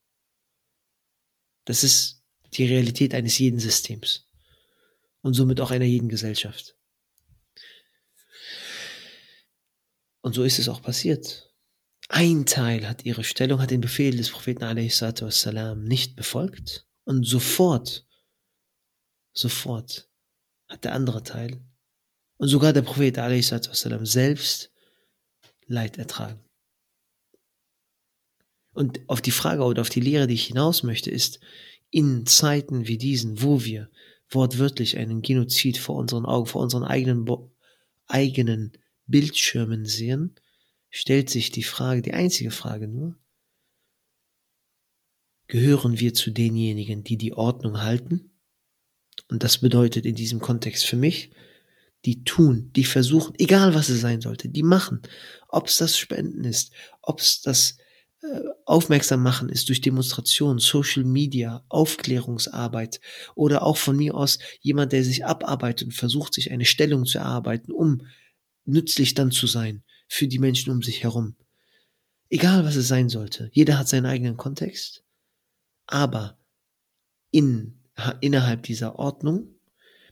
Das 1.66 1.84
ist 1.84 2.24
die 2.54 2.66
Realität 2.66 3.14
eines 3.14 3.38
jeden 3.38 3.60
Systems 3.60 4.28
und 5.22 5.36
somit 5.36 5.62
auch 5.62 5.70
einer 5.70 5.86
jeden 5.86 6.10
Gesellschaft. 6.10 6.76
Und 10.22 10.34
so 10.34 10.44
ist 10.44 10.60
es 10.60 10.70
auch 10.70 10.82
passiert. 10.82 11.54
Ein 12.10 12.46
Teil 12.46 12.88
hat 12.88 13.06
ihre 13.06 13.24
Stellung, 13.24 13.62
hat 13.62 13.72
den 13.72 13.82
Befehl 13.82 14.18
des 14.18 14.32
Propheten 14.32 14.62
wassalam, 14.62 15.84
nicht 15.84 16.16
befolgt 16.16 16.88
und 17.06 17.24
sofort, 17.24 18.08
sofort 19.34 20.10
hat 20.68 20.84
der 20.84 20.94
andere 20.94 21.24
Teil 21.24 21.62
und 22.38 22.48
sogar 22.48 22.74
der 22.74 22.82
Prophet 22.82 23.18
wassalam, 23.18 24.06
selbst 24.06 24.72
Leid 25.68 26.00
ertragen. 26.00 26.44
Und 28.74 29.02
auf 29.08 29.22
die 29.22 29.32
Frage 29.32 29.64
oder 29.64 29.82
auf 29.82 29.90
die 29.90 30.00
Lehre, 30.00 30.26
die 30.26 30.34
ich 30.34 30.48
hinaus 30.48 30.84
möchte, 30.84 31.12
ist, 31.12 31.40
in 31.92 32.26
Zeiten 32.26 32.88
wie 32.88 32.98
diesen, 32.98 33.42
wo 33.42 33.64
wir 33.64 33.90
wortwörtlich 34.30 34.98
einen 34.98 35.22
Genozid 35.22 35.78
vor 35.78 35.96
unseren 35.96 36.26
Augen, 36.26 36.48
vor 36.48 36.62
unseren 36.62 36.84
eigenen, 36.84 37.28
eigenen 38.08 38.74
Bildschirmen 39.10 39.86
sehen, 39.86 40.36
stellt 40.90 41.30
sich 41.30 41.52
die 41.52 41.64
Frage, 41.64 42.02
die 42.02 42.14
einzige 42.14 42.52
Frage 42.52 42.88
nur, 42.88 43.18
gehören 45.48 46.00
wir 46.00 46.14
zu 46.14 46.32
denjenigen, 46.32 47.04
die 47.04 47.18
die 47.18 47.34
Ordnung 47.34 47.82
halten? 47.82 48.32
Und 49.30 49.44
das 49.44 49.60
bedeutet 49.60 50.06
in 50.06 50.16
diesem 50.16 50.40
Kontext 50.40 50.86
für 50.86 50.96
mich, 50.96 51.32
die 52.06 52.24
tun, 52.24 52.72
die 52.76 52.86
versuchen, 52.86 53.34
egal 53.38 53.76
was 53.76 53.90
es 53.90 54.02
sein 54.02 54.22
sollte, 54.22 54.48
die 54.48 54.64
machen. 54.64 55.02
Ob 55.50 55.68
es 55.68 55.78
das 55.78 55.98
Spenden 55.98 56.46
ist, 56.46 56.72
ob 57.02 57.20
es 57.20 57.42
das 57.42 57.78
äh, 58.22 58.42
Aufmerksam 58.66 59.22
machen 59.22 59.50
ist 59.50 59.68
durch 59.70 59.82
Demonstrationen, 59.82 60.60
Social 60.60 61.04
Media, 61.04 61.64
Aufklärungsarbeit 61.68 63.02
oder 63.36 63.64
auch 63.64 63.78
von 63.78 63.98
mir 63.98 64.16
aus 64.16 64.40
jemand, 64.62 64.94
der 64.94 65.04
sich 65.04 65.26
abarbeitet 65.26 65.88
und 65.88 65.94
versucht, 65.94 66.34
sich 66.34 66.52
eine 66.52 66.66
Stellung 66.66 67.06
zu 67.06 67.18
erarbeiten, 67.18 67.72
um 67.72 68.04
nützlich 68.70 69.14
dann 69.14 69.32
zu 69.32 69.48
sein 69.48 69.84
für 70.08 70.28
die 70.28 70.40
Menschen 70.40 70.72
um 70.72 70.82
sich 70.82 71.04
herum. 71.04 71.36
Egal 72.30 72.64
was 72.64 72.76
es 72.76 72.88
sein 72.88 73.10
sollte. 73.10 73.50
Jeder 73.54 73.78
hat 73.78 73.88
seinen 73.88 74.06
eigenen 74.06 74.38
Kontext. 74.38 75.04
Aber 75.88 76.38
in, 77.32 77.80
innerhalb 78.22 78.64
dieser 78.64 78.98
Ordnung, 78.98 79.56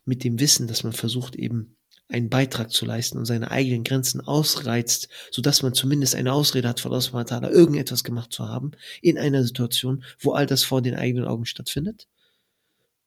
mit 0.07 0.23
dem 0.23 0.39
Wissen, 0.39 0.67
dass 0.67 0.83
man 0.83 0.93
versucht 0.93 1.35
eben 1.35 1.75
einen 2.09 2.29
Beitrag 2.29 2.71
zu 2.71 2.85
leisten 2.85 3.17
und 3.17 3.25
seine 3.25 3.51
eigenen 3.51 3.83
Grenzen 3.83 4.21
ausreizt, 4.21 5.09
sodass 5.29 5.61
man 5.61 5.73
zumindest 5.73 6.15
eine 6.15 6.31
Ausrede 6.31 6.69
hat, 6.69 6.79
von 6.79 6.93
Allah 6.93 7.49
irgendetwas 7.49 8.03
gemacht 8.03 8.31
zu 8.31 8.47
haben, 8.47 8.71
in 9.01 9.17
einer 9.17 9.43
Situation, 9.43 10.03
wo 10.19 10.31
all 10.31 10.45
das 10.45 10.63
vor 10.63 10.81
den 10.81 10.95
eigenen 10.95 11.25
Augen 11.25 11.45
stattfindet. 11.45 12.07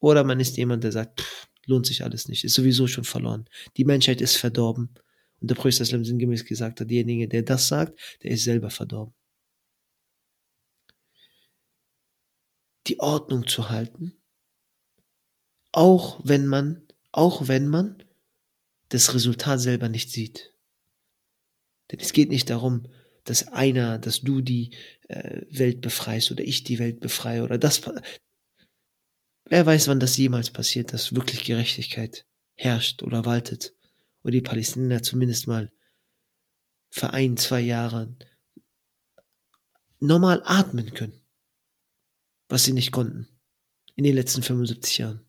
Oder 0.01 0.23
man 0.25 0.39
ist 0.39 0.59
jemand, 0.59 0.85
der 0.85 0.93
sagt, 0.93 1.21
pff, 1.21 1.49
lohnt 1.67 1.87
sich 1.87 2.05
alles 2.05 2.29
nicht, 2.29 2.45
ist 2.45 2.55
sowieso 2.55 2.87
schon 2.87 3.05
verloren. 3.05 3.47
Die 3.77 3.85
Menschheit 3.85 4.21
ist 4.21 4.37
verdorben. 4.37 4.91
Und 5.41 5.51
der 5.51 5.55
Prophet 5.55 5.75
sinngemäß 5.87 6.45
gesagt 6.45 6.81
hat, 6.81 6.91
derjenige, 6.91 7.29
der 7.29 7.43
das 7.43 7.69
sagt, 7.69 7.99
der 8.23 8.33
ist 8.33 8.45
selber 8.45 8.71
verdorben. 8.71 9.15
Die 12.87 13.01
Ordnung 13.01 13.47
zu 13.47 13.71
halten, 13.71 14.21
auch 15.73 16.21
wenn 16.25 16.47
man, 16.47 16.87
auch 17.13 17.49
wenn 17.49 17.69
man 17.69 18.03
das 18.89 19.15
Resultat 19.15 19.61
selber 19.61 19.89
nicht 19.89 20.11
sieht. 20.11 20.55
Denn 21.91 22.01
es 22.01 22.13
geht 22.13 22.29
nicht 22.29 22.51
darum, 22.51 22.87
dass 23.25 23.49
einer, 23.49 23.99
dass 23.99 24.21
du 24.21 24.41
die 24.41 24.75
äh, 25.09 25.43
Welt 25.51 25.81
befreist 25.81 26.31
oder 26.31 26.43
ich 26.43 26.65
die 26.65 26.79
Welt 26.79 27.01
befreie 27.01 27.43
oder 27.43 27.59
das. 27.59 27.81
Wer 29.45 29.67
weiß, 29.67 29.89
wann 29.89 30.01
das 30.01 30.17
jemals 30.17 30.51
passiert, 30.51 30.93
dass 30.93 31.15
wirklich 31.15 31.45
Gerechtigkeit 31.45 32.27
herrscht 32.57 33.03
oder 33.03 33.25
waltet 33.25 33.75
oder 34.23 34.33
die 34.33 34.41
Palästinenser 34.41 35.03
zumindest 35.03 35.47
mal 35.47 35.73
für 36.91 37.11
ein, 37.13 37.37
zwei 37.37 37.61
Jahre 37.61 38.15
normal 40.01 40.43
atmen 40.45 40.93
können, 40.93 41.21
was 42.49 42.65
sie 42.65 42.73
nicht 42.73 42.93
konnten 42.93 43.29
in 43.95 44.05
den 44.05 44.15
letzten 44.15 44.43
75 44.43 44.99
Jahren. 44.99 45.25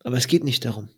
Aber 0.00 0.16
es 0.16 0.26
geht 0.26 0.44
nicht 0.44 0.64
darum, 0.64 0.88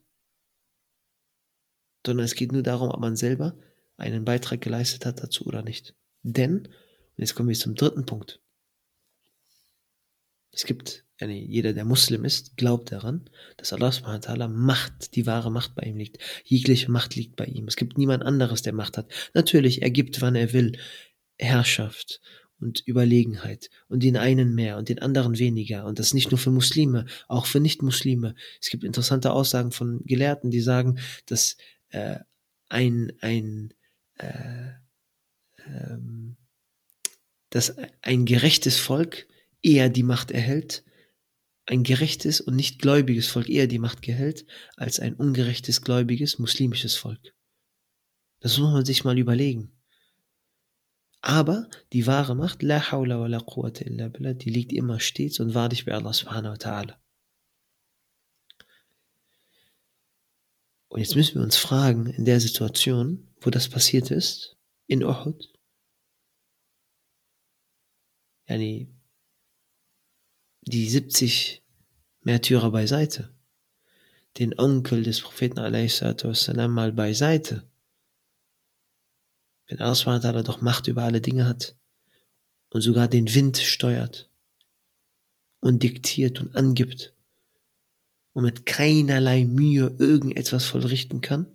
sondern 2.04 2.24
es 2.24 2.34
geht 2.34 2.52
nur 2.52 2.62
darum, 2.62 2.90
ob 2.90 3.00
man 3.00 3.16
selber 3.16 3.56
einen 3.96 4.24
Beitrag 4.24 4.60
geleistet 4.60 5.04
hat 5.06 5.22
dazu 5.22 5.46
oder 5.46 5.62
nicht. 5.62 5.94
Denn, 6.22 6.66
und 6.66 7.18
jetzt 7.18 7.34
kommen 7.34 7.48
wir 7.48 7.56
zum 7.56 7.74
dritten 7.74 8.06
Punkt. 8.06 8.40
Es 10.52 10.64
gibt, 10.64 11.04
jeder, 11.28 11.72
der 11.72 11.84
Muslim 11.84 12.24
ist, 12.24 12.56
glaubt 12.56 12.92
daran, 12.92 13.28
dass 13.56 13.72
Allah 13.72 13.92
subhanahu 13.92 14.22
wa 14.22 14.32
ta'ala 14.32 14.48
Macht, 14.48 15.14
die 15.16 15.26
wahre 15.26 15.50
Macht 15.50 15.74
bei 15.74 15.82
ihm 15.82 15.96
liegt. 15.96 16.18
Jegliche 16.44 16.90
Macht 16.90 17.14
liegt 17.14 17.36
bei 17.36 17.44
ihm. 17.44 17.68
Es 17.68 17.76
gibt 17.76 17.98
niemand 17.98 18.24
anderes, 18.24 18.62
der 18.62 18.72
Macht 18.72 18.96
hat. 18.96 19.10
Natürlich, 19.34 19.82
er 19.82 19.90
gibt, 19.90 20.20
wann 20.22 20.34
er 20.34 20.52
will, 20.52 20.78
Herrschaft 21.38 22.20
und 22.58 22.82
Überlegenheit 22.86 23.70
und 23.88 24.02
den 24.02 24.16
einen 24.16 24.54
mehr 24.54 24.76
und 24.76 24.88
den 24.88 25.00
anderen 25.00 25.38
weniger. 25.38 25.84
Und 25.84 25.98
das 25.98 26.14
nicht 26.14 26.30
nur 26.30 26.38
für 26.38 26.50
Muslime, 26.50 27.06
auch 27.28 27.46
für 27.46 27.60
Nicht-Muslime. 27.60 28.34
Es 28.60 28.70
gibt 28.70 28.84
interessante 28.84 29.32
Aussagen 29.32 29.72
von 29.72 30.02
Gelehrten, 30.04 30.50
die 30.50 30.60
sagen, 30.60 30.98
dass 31.26 31.56
äh, 31.90 32.18
ein, 32.68 33.12
ein 33.20 33.74
äh, 34.18 34.72
ähm, 35.66 36.36
dass 37.50 37.74
ein 38.02 38.26
gerechtes 38.26 38.78
Volk 38.78 39.26
eher 39.62 39.88
die 39.88 40.04
Macht 40.04 40.30
erhält, 40.30 40.84
ein 41.70 41.84
gerechtes 41.84 42.40
und 42.40 42.56
nicht 42.56 42.80
gläubiges 42.80 43.28
Volk 43.28 43.48
eher 43.48 43.68
die 43.68 43.78
Macht 43.78 44.02
gehält, 44.02 44.44
als 44.76 44.98
ein 44.98 45.14
ungerechtes, 45.14 45.82
gläubiges, 45.82 46.40
muslimisches 46.40 46.96
Volk. 46.96 47.32
Das 48.40 48.58
muss 48.58 48.72
man 48.72 48.84
sich 48.84 49.04
mal 49.04 49.18
überlegen. 49.18 49.70
Aber 51.20 51.68
die 51.92 52.08
wahre 52.08 52.34
Macht, 52.34 52.64
la 52.64 52.90
hawla 52.90 53.20
wa 53.20 53.28
la 53.28 53.38
quwwata 53.38 53.84
illa 53.84 54.08
billah, 54.08 54.34
die 54.34 54.50
liegt 54.50 54.72
immer 54.72 54.98
stets 54.98 55.38
und 55.38 55.54
wahrlich 55.54 55.84
bei 55.84 55.92
Allah 55.92 56.12
subhanahu 56.12 56.54
wa 56.54 56.56
ta'ala. 56.56 56.94
Und 60.88 60.98
jetzt 60.98 61.14
müssen 61.14 61.36
wir 61.36 61.42
uns 61.42 61.56
fragen, 61.56 62.06
in 62.06 62.24
der 62.24 62.40
Situation, 62.40 63.28
wo 63.40 63.50
das 63.50 63.68
passiert 63.68 64.10
ist, 64.10 64.56
in 64.88 65.04
Uhud, 65.04 65.52
yani 68.48 68.88
die 70.62 70.88
70 70.88 71.59
Märtyrer 72.22 72.70
beiseite, 72.70 73.34
den 74.38 74.58
Onkel 74.58 75.02
des 75.02 75.20
Propheten 75.20 75.58
wassalam, 75.58 76.72
mal 76.72 76.92
beiseite, 76.92 77.68
wenn 79.66 79.80
Allah 79.80 80.42
doch 80.42 80.60
Macht 80.60 80.88
über 80.88 81.04
alle 81.04 81.20
Dinge 81.20 81.46
hat 81.46 81.76
und 82.70 82.80
sogar 82.82 83.08
den 83.08 83.32
Wind 83.34 83.56
steuert 83.58 84.28
und 85.60 85.82
diktiert 85.82 86.40
und 86.40 86.56
angibt 86.56 87.14
und 88.32 88.44
mit 88.44 88.66
keinerlei 88.66 89.44
Mühe 89.44 89.94
irgendetwas 89.98 90.64
vollrichten 90.64 91.20
kann, 91.20 91.46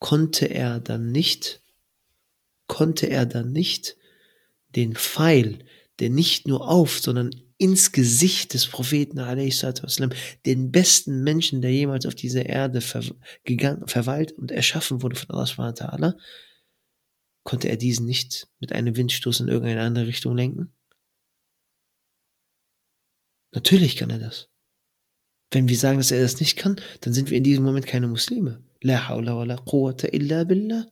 konnte 0.00 0.46
er 0.46 0.80
dann 0.80 1.12
nicht, 1.12 1.62
konnte 2.66 3.06
er 3.06 3.24
dann 3.24 3.52
nicht 3.52 3.96
den 4.68 4.96
Pfeil, 4.96 5.64
der 5.98 6.10
nicht 6.10 6.46
nur 6.46 6.68
auf, 6.68 6.98
sondern 6.98 7.30
ins 7.56 7.92
Gesicht 7.92 8.54
des 8.54 8.66
Propheten 8.66 9.18
wasallam, 9.18 10.10
den 10.44 10.72
besten 10.72 11.22
Menschen, 11.22 11.62
der 11.62 11.72
jemals 11.72 12.06
auf 12.06 12.14
dieser 12.14 12.46
Erde 12.46 12.80
ver 12.80 13.02
gegangen, 13.44 13.86
verweilt 13.86 14.32
und 14.32 14.50
erschaffen 14.50 15.02
wurde 15.02 15.16
von 15.16 15.30
Allah 15.30 15.46
subhanahu 15.46 16.12
konnte 17.44 17.68
er 17.68 17.76
diesen 17.76 18.06
nicht 18.06 18.48
mit 18.58 18.72
einem 18.72 18.96
Windstoß 18.96 19.40
in 19.40 19.48
irgendeine 19.48 19.82
andere 19.82 20.06
Richtung 20.06 20.36
lenken? 20.36 20.74
Natürlich 23.52 23.96
kann 23.96 24.10
er 24.10 24.18
das. 24.18 24.48
Wenn 25.50 25.68
wir 25.68 25.76
sagen, 25.76 25.98
dass 25.98 26.10
er 26.10 26.22
das 26.22 26.40
nicht 26.40 26.56
kann, 26.56 26.80
dann 27.02 27.12
sind 27.12 27.30
wir 27.30 27.38
in 27.38 27.44
diesem 27.44 27.62
Moment 27.62 27.86
keine 27.86 28.08
Muslime. 28.08 28.64
La 28.80 29.08
hawla 29.08 29.36
wa 29.36 29.44
la 29.44 29.56
quwwata 29.56 30.08
illa 30.08 30.42
billah. 30.44 30.90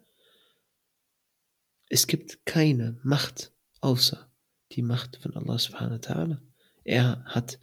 Es 1.88 2.06
gibt 2.06 2.46
keine 2.46 3.00
Macht 3.02 3.52
außer 3.80 4.30
die 4.72 4.82
Macht 4.82 5.16
von 5.16 5.34
Allah 5.36 5.58
subhanahu 5.58 5.94
wa 5.94 5.96
ta'ala. 5.96 6.51
Er 6.84 7.24
hat 7.26 7.58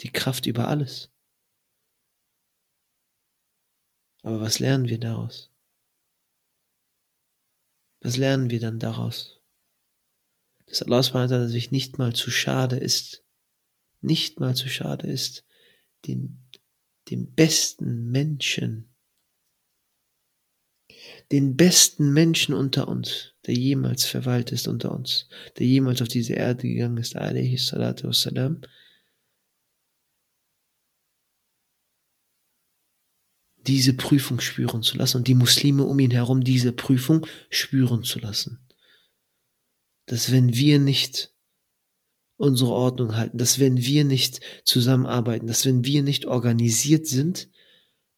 die 0.00 0.10
Kraft 0.10 0.46
über 0.46 0.68
alles. 0.68 1.10
Aber 4.22 4.40
was 4.40 4.58
lernen 4.58 4.88
wir 4.88 4.98
daraus? 4.98 5.50
Was 8.00 8.16
lernen 8.16 8.50
wir 8.50 8.60
dann 8.60 8.78
daraus? 8.78 9.40
Dass 10.66 10.82
Allah 10.82 11.02
subhanahu 11.02 11.48
sich 11.48 11.70
nicht 11.70 11.98
mal 11.98 12.14
zu 12.14 12.30
schade 12.30 12.76
ist, 12.76 13.24
nicht 14.00 14.40
mal 14.40 14.54
zu 14.54 14.68
schade 14.68 15.06
ist, 15.06 15.44
den, 16.06 16.42
den 17.10 17.32
besten 17.34 18.10
Menschen, 18.10 18.91
den 21.30 21.56
besten 21.56 22.12
Menschen 22.12 22.54
unter 22.54 22.88
uns, 22.88 23.34
der 23.46 23.54
jemals 23.54 24.04
verweilt 24.04 24.52
ist 24.52 24.68
unter 24.68 24.92
uns, 24.92 25.28
der 25.58 25.66
jemals 25.66 26.02
auf 26.02 26.08
diese 26.08 26.34
Erde 26.34 26.68
gegangen 26.68 26.98
ist, 26.98 27.16
alaihi 27.16 27.56
salatu 27.56 28.08
wassalam, 28.08 28.60
diese 33.66 33.94
Prüfung 33.94 34.40
spüren 34.40 34.82
zu 34.82 34.96
lassen 34.96 35.18
und 35.18 35.28
die 35.28 35.34
Muslime 35.34 35.84
um 35.84 35.98
ihn 35.98 36.10
herum 36.10 36.42
diese 36.42 36.72
Prüfung 36.72 37.26
spüren 37.48 38.02
zu 38.02 38.18
lassen. 38.18 38.66
Dass 40.06 40.32
wenn 40.32 40.54
wir 40.54 40.78
nicht 40.78 41.32
unsere 42.36 42.72
Ordnung 42.72 43.16
halten, 43.16 43.38
dass 43.38 43.60
wenn 43.60 43.78
wir 43.78 44.04
nicht 44.04 44.40
zusammenarbeiten, 44.64 45.46
dass 45.46 45.64
wenn 45.64 45.84
wir 45.84 46.02
nicht 46.02 46.26
organisiert 46.26 47.06
sind, 47.06 47.48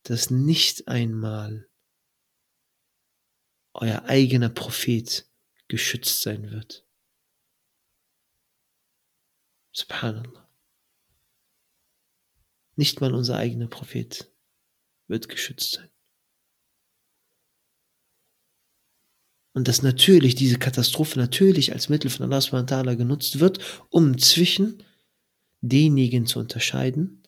dass 0.03 0.31
nicht 0.31 0.89
einmal 0.89 1.69
euer 3.75 4.05
eigener 4.05 4.49
Prophet 4.49 5.29
geschützt 5.69 6.23
sein 6.23 6.51
wird. 6.51 6.87
Subhanallah. 9.73 10.49
Nicht 12.77 13.01
mal 13.01 13.15
unser 13.15 13.37
eigener 13.37 13.67
Prophet 13.67 14.33
wird 15.09 15.29
geschützt 15.29 15.73
sein. 15.73 15.91
Und 19.53 19.69
dass 19.69 19.83
natürlich 19.83 20.35
diese 20.35 20.59
Katastrophe 20.59 21.19
natürlich 21.19 21.73
als 21.73 21.89
Mittel 21.89 22.11
von 22.11 22.25
Allah 22.25 22.41
subhanahu 22.41 22.97
genutzt 22.97 23.39
wird, 23.39 23.87
um 23.91 24.19
zwischen 24.19 24.83
denjenigen 25.61 26.27
zu 26.27 26.41
unterscheiden, 26.41 27.24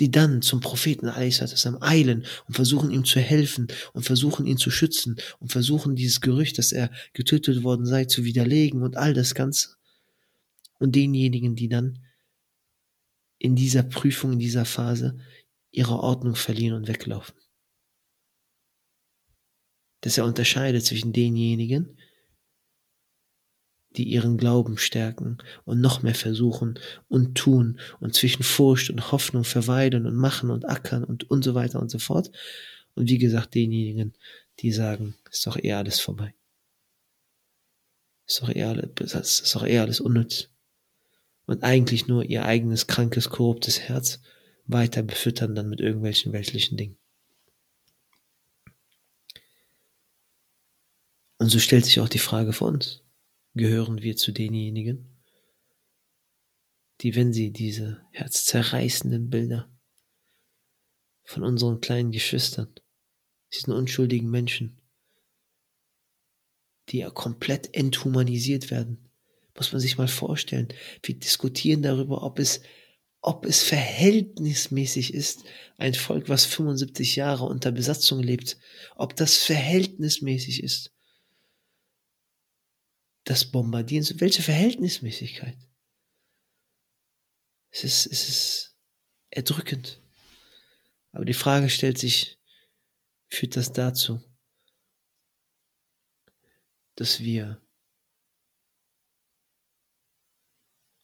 die 0.00 0.10
dann 0.10 0.42
zum 0.42 0.60
Propheten 0.60 1.08
eilen 1.08 2.26
und 2.46 2.54
versuchen 2.54 2.90
ihm 2.90 3.04
zu 3.04 3.20
helfen 3.20 3.68
und 3.92 4.02
versuchen 4.02 4.46
ihn 4.46 4.56
zu 4.56 4.70
schützen 4.70 5.16
und 5.38 5.52
versuchen 5.52 5.94
dieses 5.94 6.20
Gerücht, 6.20 6.58
dass 6.58 6.72
er 6.72 6.90
getötet 7.12 7.62
worden 7.62 7.86
sei, 7.86 8.04
zu 8.04 8.24
widerlegen 8.24 8.82
und 8.82 8.96
all 8.96 9.14
das 9.14 9.34
Ganze. 9.34 9.76
Und 10.78 10.96
denjenigen, 10.96 11.54
die 11.54 11.68
dann 11.68 12.00
in 13.38 13.54
dieser 13.54 13.82
Prüfung, 13.82 14.32
in 14.32 14.38
dieser 14.38 14.64
Phase 14.64 15.18
ihre 15.70 16.00
Ordnung 16.00 16.34
verlieren 16.34 16.76
und 16.76 16.88
weglaufen. 16.88 17.34
Dass 20.00 20.18
er 20.18 20.24
unterscheidet 20.24 20.84
zwischen 20.84 21.12
denjenigen, 21.12 21.98
die 23.96 24.04
ihren 24.04 24.36
Glauben 24.36 24.76
stärken 24.76 25.38
und 25.64 25.80
noch 25.80 26.02
mehr 26.02 26.14
versuchen 26.14 26.78
und 27.08 27.36
tun 27.36 27.78
und 28.00 28.14
zwischen 28.14 28.42
Furcht 28.42 28.90
und 28.90 29.12
Hoffnung 29.12 29.44
verweilen 29.44 30.06
und 30.06 30.16
machen 30.16 30.50
und 30.50 30.68
ackern 30.68 31.04
und 31.04 31.30
und 31.30 31.44
so 31.44 31.54
weiter 31.54 31.80
und 31.80 31.90
so 31.90 31.98
fort. 31.98 32.30
Und 32.94 33.08
wie 33.08 33.18
gesagt, 33.18 33.54
denjenigen, 33.54 34.14
die 34.60 34.72
sagen, 34.72 35.14
ist 35.30 35.46
doch 35.46 35.56
eh 35.56 35.72
alles 35.72 36.00
vorbei. 36.00 36.34
Ist 38.26 38.42
doch 38.42 38.48
eh 38.48 38.64
alles, 38.64 39.40
ist 39.40 39.54
doch 39.54 39.66
eh 39.66 39.78
alles 39.78 40.00
unnütz. 40.00 40.48
Und 41.46 41.62
eigentlich 41.62 42.08
nur 42.08 42.24
ihr 42.24 42.44
eigenes 42.44 42.86
krankes, 42.86 43.28
korruptes 43.28 43.80
Herz 43.80 44.20
weiter 44.66 45.02
befüttern 45.02 45.54
dann 45.54 45.68
mit 45.68 45.80
irgendwelchen 45.80 46.32
weltlichen 46.32 46.78
Dingen. 46.78 46.96
Und 51.38 51.50
so 51.50 51.58
stellt 51.58 51.84
sich 51.84 52.00
auch 52.00 52.08
die 52.08 52.18
Frage 52.18 52.54
für 52.54 52.64
uns 52.64 53.03
gehören 53.54 54.02
wir 54.02 54.16
zu 54.16 54.32
denjenigen, 54.32 55.14
die, 57.00 57.14
wenn 57.14 57.32
sie 57.32 57.52
diese 57.52 58.02
herzzerreißenden 58.12 59.30
Bilder 59.30 59.70
von 61.24 61.42
unseren 61.42 61.80
kleinen 61.80 62.12
Geschwistern, 62.12 62.72
diesen 63.52 63.72
unschuldigen 63.72 64.30
Menschen, 64.30 64.80
die 66.88 66.98
ja 66.98 67.10
komplett 67.10 67.74
enthumanisiert 67.74 68.70
werden. 68.70 69.10
Muss 69.56 69.72
man 69.72 69.80
sich 69.80 69.96
mal 69.96 70.08
vorstellen. 70.08 70.68
Wir 71.02 71.14
diskutieren 71.14 71.82
darüber, 71.82 72.22
ob 72.22 72.38
es, 72.38 72.60
ob 73.20 73.46
es 73.46 73.62
verhältnismäßig 73.62 75.14
ist, 75.14 75.44
ein 75.78 75.94
Volk, 75.94 76.28
was 76.28 76.44
75 76.44 77.16
Jahre 77.16 77.44
unter 77.44 77.70
Besatzung 77.70 78.20
lebt, 78.20 78.58
ob 78.96 79.14
das 79.16 79.36
verhältnismäßig 79.38 80.62
ist. 80.62 80.93
Das 83.24 83.50
Bombardieren, 83.50 84.06
welche 84.20 84.42
Verhältnismäßigkeit? 84.42 85.56
Es 87.70 87.84
ist, 87.84 88.06
es 88.06 88.28
ist 88.28 88.76
erdrückend. 89.30 90.00
Aber 91.12 91.24
die 91.24 91.34
Frage 91.34 91.70
stellt 91.70 91.98
sich, 91.98 92.38
führt 93.28 93.56
das 93.56 93.72
dazu, 93.72 94.22
dass 96.96 97.20
wir 97.20 97.60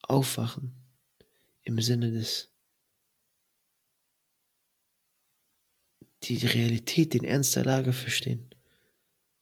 aufwachen 0.02 0.74
im 1.62 1.80
Sinne 1.80 2.10
des 2.10 2.52
die 6.24 6.46
Realität, 6.46 7.14
den 7.14 7.24
Ernst 7.24 7.56
der 7.56 7.64
Lage 7.64 7.92
verstehen 7.92 8.50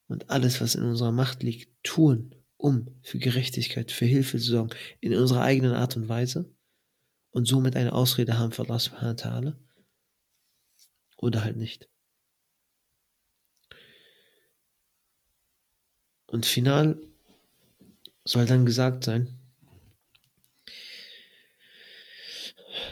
und 0.06 0.30
alles, 0.30 0.60
was 0.60 0.76
in 0.76 0.84
unserer 0.84 1.12
Macht 1.12 1.42
liegt, 1.42 1.82
tun, 1.82 2.37
um 2.58 3.00
für 3.02 3.18
Gerechtigkeit, 3.18 3.90
für 3.90 4.04
Hilfe 4.04 4.38
zu 4.38 4.50
sorgen, 4.50 4.76
in 5.00 5.14
unserer 5.14 5.42
eigenen 5.42 5.72
Art 5.72 5.96
und 5.96 6.08
Weise 6.08 6.52
und 7.30 7.46
somit 7.46 7.76
eine 7.76 7.92
Ausrede 7.92 8.38
haben 8.38 8.52
für 8.52 8.62
Allah 8.62 8.78
subhanahu 8.78 9.16
wa 9.16 9.22
ta'ala 9.22 9.56
oder 11.16 11.44
halt 11.44 11.56
nicht. 11.56 11.88
Und 16.26 16.44
final 16.44 17.00
soll 18.24 18.44
dann 18.44 18.66
gesagt 18.66 19.04
sein, 19.04 19.38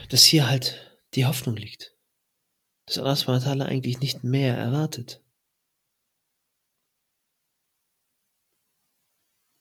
dass 0.09 0.23
hier 0.23 0.49
halt 0.49 0.97
die 1.13 1.25
Hoffnung 1.25 1.55
liegt. 1.55 1.93
Dass 2.85 2.97
Allah 2.97 3.15
subhanahu 3.15 3.63
eigentlich 3.63 3.99
nicht 3.99 4.23
mehr 4.23 4.57
erwartet. 4.57 5.21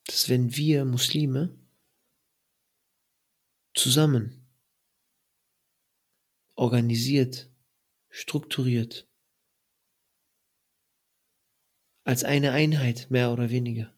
Dass 0.07 0.29
wenn 0.29 0.57
wir 0.57 0.85
Muslime 0.85 1.59
zusammen 3.75 4.47
organisiert 6.55 7.51
strukturiert. 8.17 9.07
Als 12.05 12.25
eine 12.25 12.53
Einheit 12.53 13.11
mehr 13.11 13.31
oder 13.31 13.51
weniger. 13.51 13.95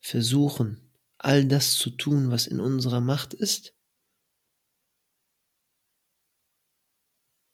Versuchen, 0.00 0.90
all 1.18 1.46
das 1.46 1.74
zu 1.74 1.90
tun, 1.90 2.30
was 2.30 2.46
in 2.46 2.58
unserer 2.58 3.00
Macht 3.00 3.34
ist. 3.34 3.76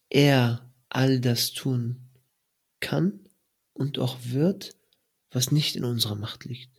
Er 0.09 0.73
all 0.89 1.21
das 1.21 1.53
tun 1.53 2.09
kann 2.81 3.29
und 3.75 3.99
auch 3.99 4.19
wird, 4.23 4.77
was 5.31 5.53
nicht 5.53 5.77
in 5.77 5.85
unserer 5.85 6.15
Macht 6.15 6.45
liegt. 6.45 6.78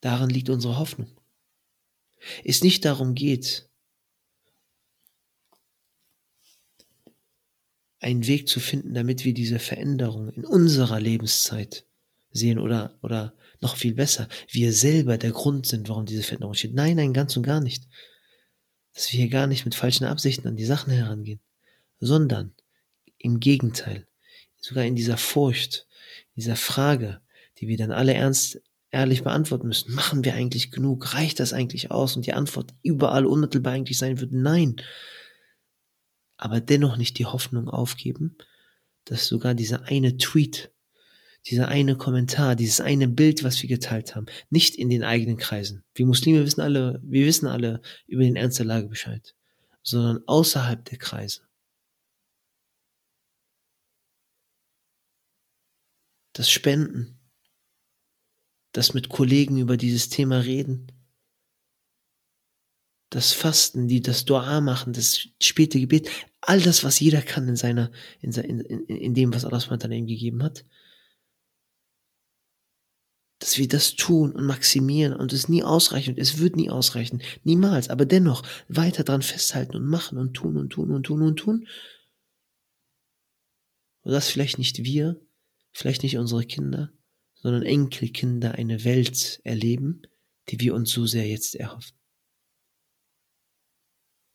Darin 0.00 0.30
liegt 0.30 0.48
unsere 0.48 0.78
Hoffnung 0.78 1.20
es 2.44 2.62
nicht 2.62 2.84
darum 2.84 3.14
geht, 3.14 3.68
einen 7.98 8.26
Weg 8.26 8.48
zu 8.48 8.60
finden, 8.60 8.94
damit 8.94 9.24
wir 9.24 9.34
diese 9.34 9.58
Veränderung 9.58 10.30
in 10.30 10.44
unserer 10.44 11.00
Lebenszeit 11.00 11.84
sehen 12.32 12.58
oder, 12.58 12.98
oder 13.02 13.34
noch 13.60 13.76
viel 13.76 13.92
besser, 13.92 14.28
wir 14.48 14.72
selber 14.72 15.18
der 15.18 15.32
Grund 15.32 15.66
sind, 15.66 15.88
warum 15.88 16.06
diese 16.06 16.22
Veränderung 16.22 16.54
steht. 16.54 16.74
Nein, 16.74 16.96
nein, 16.96 17.12
ganz 17.12 17.36
und 17.36 17.42
gar 17.42 17.60
nicht. 17.60 17.88
Dass 18.94 19.12
wir 19.12 19.20
hier 19.20 19.28
gar 19.28 19.46
nicht 19.46 19.66
mit 19.66 19.74
falschen 19.74 20.04
Absichten 20.04 20.48
an 20.48 20.56
die 20.56 20.64
Sachen 20.64 20.92
herangehen, 20.92 21.40
sondern 21.98 22.54
im 23.18 23.38
Gegenteil, 23.38 24.06
sogar 24.56 24.84
in 24.84 24.96
dieser 24.96 25.18
Furcht, 25.18 25.86
dieser 26.36 26.56
Frage, 26.56 27.20
die 27.58 27.68
wir 27.68 27.76
dann 27.76 27.92
alle 27.92 28.14
ernst 28.14 28.62
ehrlich 28.90 29.22
beantworten 29.22 29.68
müssen. 29.68 29.94
Machen 29.94 30.24
wir 30.24 30.34
eigentlich 30.34 30.70
genug? 30.70 31.14
Reicht 31.14 31.40
das 31.40 31.52
eigentlich 31.52 31.90
aus? 31.90 32.16
Und 32.16 32.26
die 32.26 32.32
Antwort 32.32 32.74
überall 32.82 33.26
unmittelbar 33.26 33.72
eigentlich 33.72 33.98
sein 33.98 34.20
wird 34.20 34.32
nein. 34.32 34.76
Aber 36.36 36.60
dennoch 36.60 36.96
nicht 36.96 37.18
die 37.18 37.26
Hoffnung 37.26 37.68
aufgeben, 37.68 38.36
dass 39.04 39.26
sogar 39.26 39.54
dieser 39.54 39.84
eine 39.84 40.16
Tweet, 40.16 40.72
dieser 41.46 41.68
eine 41.68 41.96
Kommentar, 41.96 42.56
dieses 42.56 42.80
eine 42.80 43.08
Bild, 43.08 43.44
was 43.44 43.62
wir 43.62 43.68
geteilt 43.68 44.14
haben, 44.14 44.26
nicht 44.50 44.74
in 44.74 44.88
den 44.88 45.04
eigenen 45.04 45.36
Kreisen. 45.36 45.84
Wir 45.94 46.06
Muslime 46.06 46.44
wissen 46.44 46.60
alle, 46.60 47.00
wir 47.02 47.26
wissen 47.26 47.46
alle 47.46 47.80
über 48.06 48.22
den 48.22 48.36
Ernst 48.36 48.58
der 48.58 48.66
Lage 48.66 48.88
Bescheid, 48.88 49.34
sondern 49.82 50.22
außerhalb 50.26 50.84
der 50.84 50.98
Kreise. 50.98 51.42
Das 56.32 56.50
Spenden, 56.50 57.19
das 58.72 58.94
mit 58.94 59.08
Kollegen 59.08 59.58
über 59.58 59.76
dieses 59.76 60.08
Thema 60.08 60.38
reden, 60.38 60.92
das 63.10 63.32
Fasten, 63.32 63.88
die 63.88 64.00
das 64.00 64.24
Dua 64.24 64.60
machen, 64.60 64.92
das 64.92 65.28
späte 65.40 65.80
Gebet, 65.80 66.08
all 66.40 66.60
das, 66.60 66.84
was 66.84 67.00
jeder 67.00 67.22
kann 67.22 67.48
in 67.48 67.56
seiner, 67.56 67.90
in, 68.20 68.32
in, 68.32 68.86
in 68.86 69.14
dem, 69.14 69.34
was 69.34 69.44
Allah 69.44 69.60
SWT 69.60 69.84
ihm 69.86 70.06
gegeben 70.06 70.42
hat, 70.44 70.64
dass 73.40 73.58
wir 73.58 73.66
das 73.66 73.96
tun 73.96 74.32
und 74.32 74.44
maximieren 74.44 75.14
und 75.14 75.32
es 75.32 75.48
nie 75.48 75.64
ausreichen 75.64 76.10
und 76.10 76.20
es 76.20 76.38
wird 76.38 76.56
nie 76.56 76.70
ausreichen, 76.70 77.22
niemals, 77.42 77.88
aber 77.88 78.04
dennoch 78.04 78.42
weiter 78.68 79.02
dran 79.02 79.22
festhalten 79.22 79.76
und 79.76 79.86
machen 79.86 80.18
und 80.18 80.34
tun 80.34 80.56
und 80.56 80.70
tun 80.70 80.90
und 80.92 81.04
tun 81.04 81.22
und 81.22 81.36
tun. 81.36 81.66
Und 84.02 84.12
das 84.12 84.28
vielleicht 84.28 84.58
nicht 84.58 84.84
wir, 84.84 85.20
vielleicht 85.72 86.02
nicht 86.02 86.16
unsere 86.16 86.44
Kinder, 86.44 86.92
sondern 87.42 87.62
Enkelkinder 87.62 88.52
eine 88.52 88.84
Welt 88.84 89.40
erleben, 89.44 90.02
die 90.48 90.60
wir 90.60 90.74
uns 90.74 90.90
so 90.90 91.06
sehr 91.06 91.26
jetzt 91.26 91.54
erhoffen. 91.54 91.96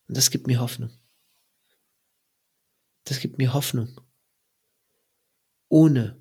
Und 0.08 0.18
das 0.18 0.30
gibt 0.30 0.48
mir 0.48 0.60
Hoffnung. 0.60 0.92
Das 3.04 3.20
gibt 3.20 3.38
mir 3.38 3.54
Hoffnung. 3.54 4.02
Ohne 5.70 6.18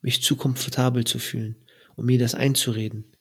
mich 0.00 0.22
zu 0.22 0.36
komfortabel 0.36 1.04
zu 1.04 1.18
fühlen 1.18 1.56
und 1.96 2.06
mir 2.06 2.18
das 2.18 2.34
einzureden. 2.34 3.16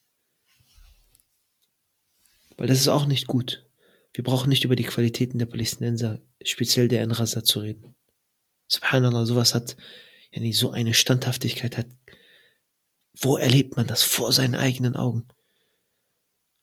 Weil 2.57 2.67
das 2.67 2.79
ist 2.79 2.87
auch 2.87 3.05
nicht 3.05 3.27
gut. 3.27 3.65
Wir 4.13 4.23
brauchen 4.23 4.49
nicht 4.49 4.63
über 4.63 4.77
die 4.77 4.83
Qualitäten 4.83 5.39
der 5.39 5.45
Palästinenser, 5.45 6.21
speziell 6.43 6.87
der 6.87 7.01
Enrasa, 7.01 7.43
zu 7.43 7.59
reden. 7.59 7.95
Subhanallah, 8.67 9.25
sowas 9.25 9.53
hat, 9.53 9.75
ja 10.31 10.41
nie 10.41 10.53
so 10.53 10.71
eine 10.71 10.93
Standhaftigkeit 10.93 11.77
hat 11.77 11.87
wo 13.19 13.37
erlebt 13.37 13.77
man 13.77 13.87
das? 13.87 14.03
Vor 14.03 14.31
seinen 14.31 14.55
eigenen 14.55 14.95
Augen. 14.95 15.27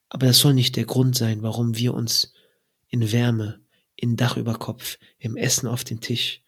Aber 0.09 0.27
das 0.27 0.39
soll 0.39 0.53
nicht 0.53 0.75
der 0.75 0.85
Grund 0.85 1.15
sein, 1.15 1.41
warum 1.41 1.75
wir 1.75 1.93
uns 1.93 2.33
in 2.87 3.11
Wärme, 3.11 3.61
in 3.95 4.15
Dach 4.15 4.37
über 4.37 4.57
Kopf, 4.59 4.97
im 5.17 5.35
Essen 5.35 5.67
auf 5.67 5.83
den 5.83 6.01
Tisch, 6.01 6.41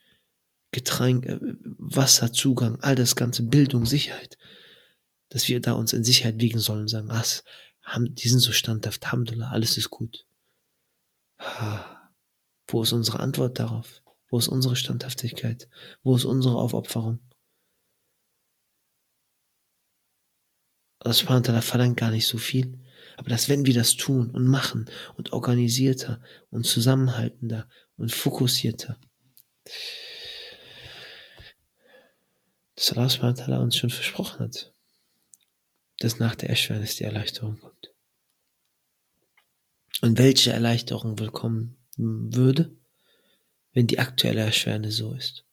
Getränk, 0.71 1.25
äh, 1.25 1.39
Wasser, 1.41 2.31
Zugang, 2.31 2.79
all 2.81 2.95
das 2.95 3.15
ganze, 3.15 3.43
Bildung, 3.43 3.85
Sicherheit, 3.85 4.37
dass 5.29 5.47
wir 5.47 5.61
da 5.61 5.73
uns 5.73 5.93
in 5.93 6.03
Sicherheit 6.03 6.39
wiegen 6.39 6.59
sollen 6.59 6.81
und 6.81 6.87
sagen, 6.89 7.09
was, 7.09 7.43
die 7.97 8.29
sind 8.29 8.39
so 8.39 8.51
standhaft, 8.51 9.03
Alhamdulillah, 9.05 9.51
alles 9.51 9.77
ist 9.77 9.89
gut. 9.89 10.25
Wo 12.67 12.83
ist 12.83 12.93
unsere 12.93 13.19
Antwort 13.19 13.59
darauf? 13.59 14.01
Wo 14.29 14.37
ist 14.37 14.47
unsere 14.47 14.75
Standhaftigkeit? 14.75 15.69
Wo 16.03 16.15
ist 16.15 16.25
unsere 16.25 16.55
Aufopferung? 16.55 17.19
Das 21.05 21.19
Subhanahu 21.19 21.61
verlangt 21.61 21.97
gar 21.97 22.09
nicht 22.09 22.25
so 22.25 22.39
viel. 22.39 22.79
Aber 23.15 23.29
dass 23.29 23.47
wenn 23.47 23.67
wir 23.67 23.75
das 23.75 23.95
tun 23.95 24.31
und 24.31 24.47
machen 24.47 24.89
und 25.15 25.33
organisierter 25.33 26.19
und 26.49 26.65
zusammenhaltender 26.65 27.69
und 27.95 28.11
fokussierter, 28.11 28.99
dass 32.75 32.91
Allah 32.91 33.07
subhanahu 33.07 33.61
uns 33.61 33.77
schon 33.77 33.91
versprochen 33.91 34.39
hat, 34.39 34.73
dass 35.99 36.17
nach 36.17 36.33
der 36.33 36.49
Erschwernis 36.49 36.95
die 36.95 37.03
Erleichterung 37.03 37.59
kommt. 37.59 37.91
Und 40.01 40.17
welche 40.17 40.53
Erleichterung 40.53 41.19
willkommen 41.19 41.77
würde, 41.97 42.75
wenn 43.73 43.85
die 43.85 43.99
aktuelle 43.99 44.41
Erschwernis 44.41 44.97
so 44.97 45.13
ist. 45.13 45.45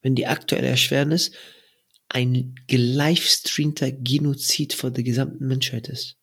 Wenn 0.00 0.14
die 0.14 0.26
aktuelle 0.26 0.68
Erschwernis 0.68 1.32
ein 2.08 2.54
gelivestreamter 2.66 3.90
Genozid 3.92 4.72
vor 4.74 4.90
der 4.90 5.04
gesamten 5.04 5.46
Menschheit 5.46 5.88
ist. 5.88 6.16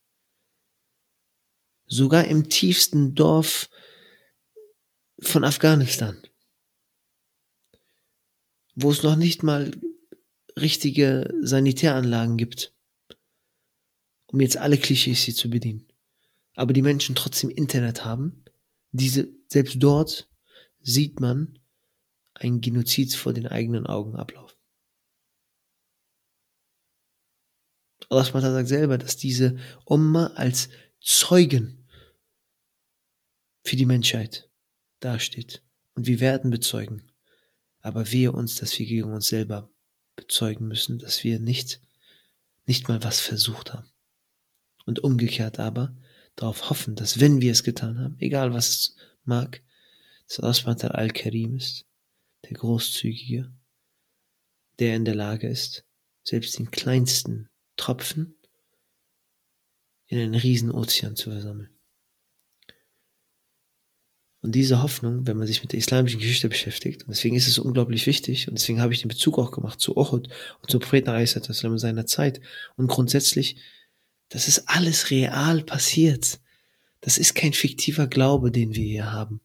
sogar 1.88 2.26
im 2.26 2.50
tiefsten 2.50 3.16
Dorf 3.16 3.70
von 5.20 5.44
Afghanistan, 5.44 6.18
wo 8.76 8.92
es 8.92 9.04
noch 9.04 9.16
nicht 9.16 9.44
mal 9.44 9.72
richtige 10.58 11.34
Sanitäranlagen 11.42 12.38
gibt, 12.38 12.74
um 14.28 14.42
jetzt 14.42 14.58
alle 14.58 14.78
Klischees 14.78 15.24
hier 15.24 15.36
zu 15.36 15.50
bedienen. 15.50 15.88
Aber 16.56 16.74
die 16.74 16.82
Menschen 16.82 17.16
trotzdem 17.16 17.50
Internet 17.50 18.06
haben, 18.06 18.44
diese, 18.92 19.28
selbst 19.48 19.78
dort 19.80 20.30
sieht 20.82 21.20
man 21.20 21.60
ein 22.36 22.62
Genozid 22.62 23.14
vor 23.14 23.34
den 23.34 23.48
eigenen 23.48 23.88
Augen 23.88 24.16
ablaufen. 24.16 24.53
Allah 28.14 28.42
sagt 28.42 28.68
selber, 28.68 28.98
dass 28.98 29.18
diese 29.18 29.58
Umma 29.86 30.28
als 30.36 30.70
Zeugen 31.02 31.88
für 33.64 33.76
die 33.76 33.86
Menschheit 33.86 34.50
dasteht. 35.00 35.64
Und 35.96 36.08
wir 36.08 36.20
werden 36.20 36.52
bezeugen. 36.52 37.12
Aber 37.82 38.12
wehe 38.12 38.32
uns, 38.32 38.56
dass 38.56 38.78
wir 38.80 38.86
gegen 38.86 39.14
uns 39.14 39.28
selber 39.28 39.70
bezeugen 40.16 40.68
müssen, 40.68 41.00
dass 41.00 41.24
wir 41.24 41.40
nicht, 41.40 41.82
nicht 42.66 42.88
mal 42.88 43.04
was 43.04 43.20
versucht 43.20 43.74
haben. 43.74 43.90
Und 44.86 45.00
umgekehrt 45.00 45.60
aber 45.60 45.96
darauf 46.36 46.70
hoffen, 46.70 46.96
dass 46.96 47.20
wenn 47.20 47.42
wir 47.42 47.52
es 47.52 47.64
getan 47.64 48.00
haben, 48.00 48.18
egal 48.20 48.54
was 48.54 48.70
es 48.70 48.96
mag, 49.24 49.62
dass 50.28 50.40
Allah 50.40 50.90
al-Karim 50.90 51.56
ist, 51.56 51.86
der 52.50 52.58
Großzügige, 52.58 53.54
der 54.80 54.96
in 54.96 55.06
der 55.06 55.16
Lage 55.16 55.48
ist, 55.48 55.86
selbst 56.24 56.58
den 56.58 56.72
kleinsten 56.72 57.50
Tropfen 57.76 58.36
in 60.08 60.20
einen 60.20 60.36
riesen 60.36 60.72
Ozean 60.72 61.16
zu 61.16 61.32
versammeln. 61.32 61.70
Und 64.42 64.54
diese 64.54 64.84
Hoffnung, 64.84 65.26
wenn 65.26 65.38
man 65.38 65.48
sich 65.48 65.62
mit 65.62 65.72
der 65.72 65.80
islamischen 65.80 66.20
Geschichte 66.20 66.50
beschäftigt, 66.50 67.04
und 67.04 67.12
deswegen 67.12 67.38
ist 67.38 67.48
es 67.48 67.58
unglaublich 67.58 68.06
wichtig, 68.08 68.50
und 68.50 68.56
deswegen 68.56 68.82
habe 68.82 68.94
ich 68.94 69.00
den 69.00 69.08
Bezug 69.08 69.40
auch 69.40 69.52
gemacht 69.52 69.80
zu 69.80 69.96
Uhud 69.96 70.28
und 70.62 70.70
zu 70.70 70.80
Propheten 70.80 71.10
in 71.10 71.78
seiner 71.78 72.06
Zeit, 72.06 72.42
und 72.76 72.88
grundsätzlich, 72.88 73.56
das 74.28 74.50
ist 74.50 74.68
alles 74.68 75.12
real 75.12 75.64
passiert. 75.64 76.42
Das 77.00 77.18
ist 77.18 77.36
kein 77.36 77.54
fiktiver 77.54 78.08
Glaube, 78.08 78.52
den 78.52 78.76
wir 78.76 78.84
hier 78.84 79.12
haben. 79.14 79.40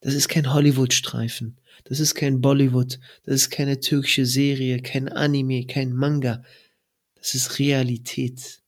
Das 0.00 0.14
ist 0.14 0.28
kein 0.28 0.52
Hollywood-Streifen. 0.52 1.58
Das 1.84 2.00
ist 2.00 2.14
kein 2.14 2.40
Bollywood. 2.40 2.98
Das 3.24 3.34
ist 3.36 3.50
keine 3.50 3.80
türkische 3.80 4.26
Serie, 4.26 4.80
kein 4.80 5.08
Anime, 5.08 5.66
kein 5.66 5.92
Manga. 5.92 6.42
Das 7.24 7.34
ist 7.34 7.58
Realität. 7.58 8.62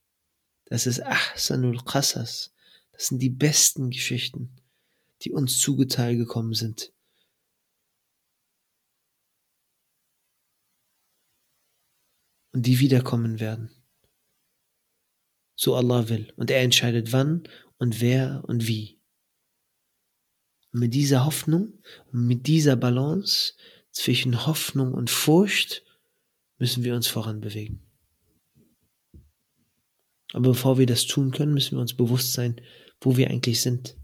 Das 0.65 0.87
ist 0.87 0.99
Ahsanul 0.99 1.77
Qasas. 1.85 2.55
Das 2.91 3.05
sind 3.05 3.19
die 3.19 3.29
besten 3.29 3.91
Geschichten, 3.91 4.49
die 5.21 5.31
uns 5.31 5.59
zugeteilt 5.59 6.17
gekommen 6.17 6.55
sind. 6.55 6.91
Und 12.51 12.65
die 12.65 12.79
wiederkommen 12.79 13.39
werden. 13.39 13.69
So 15.55 15.75
Allah 15.75 16.09
will. 16.09 16.33
Und 16.35 16.49
er 16.49 16.61
entscheidet 16.61 17.11
wann 17.11 17.47
und 17.77 18.01
wer 18.01 18.43
und 18.47 18.67
wie. 18.67 18.99
Und 20.71 20.79
mit 20.79 20.95
dieser 20.95 21.25
Hoffnung 21.25 21.79
und 22.11 22.25
mit 22.25 22.47
dieser 22.47 22.75
Balance 22.75 23.53
zwischen 23.91 24.47
Hoffnung 24.47 24.95
und 24.95 25.11
Furcht 25.11 25.85
müssen 26.57 26.83
wir 26.83 26.95
uns 26.95 27.05
voranbewegen. 27.05 27.86
Aber 30.33 30.49
bevor 30.49 30.77
wir 30.77 30.85
das 30.85 31.05
tun 31.05 31.31
können, 31.31 31.53
müssen 31.53 31.77
wir 31.77 31.81
uns 31.81 31.95
bewusst 31.95 32.33
sein, 32.33 32.61
wo 33.01 33.17
wir 33.17 33.29
eigentlich 33.29 33.61
sind. 33.61 33.97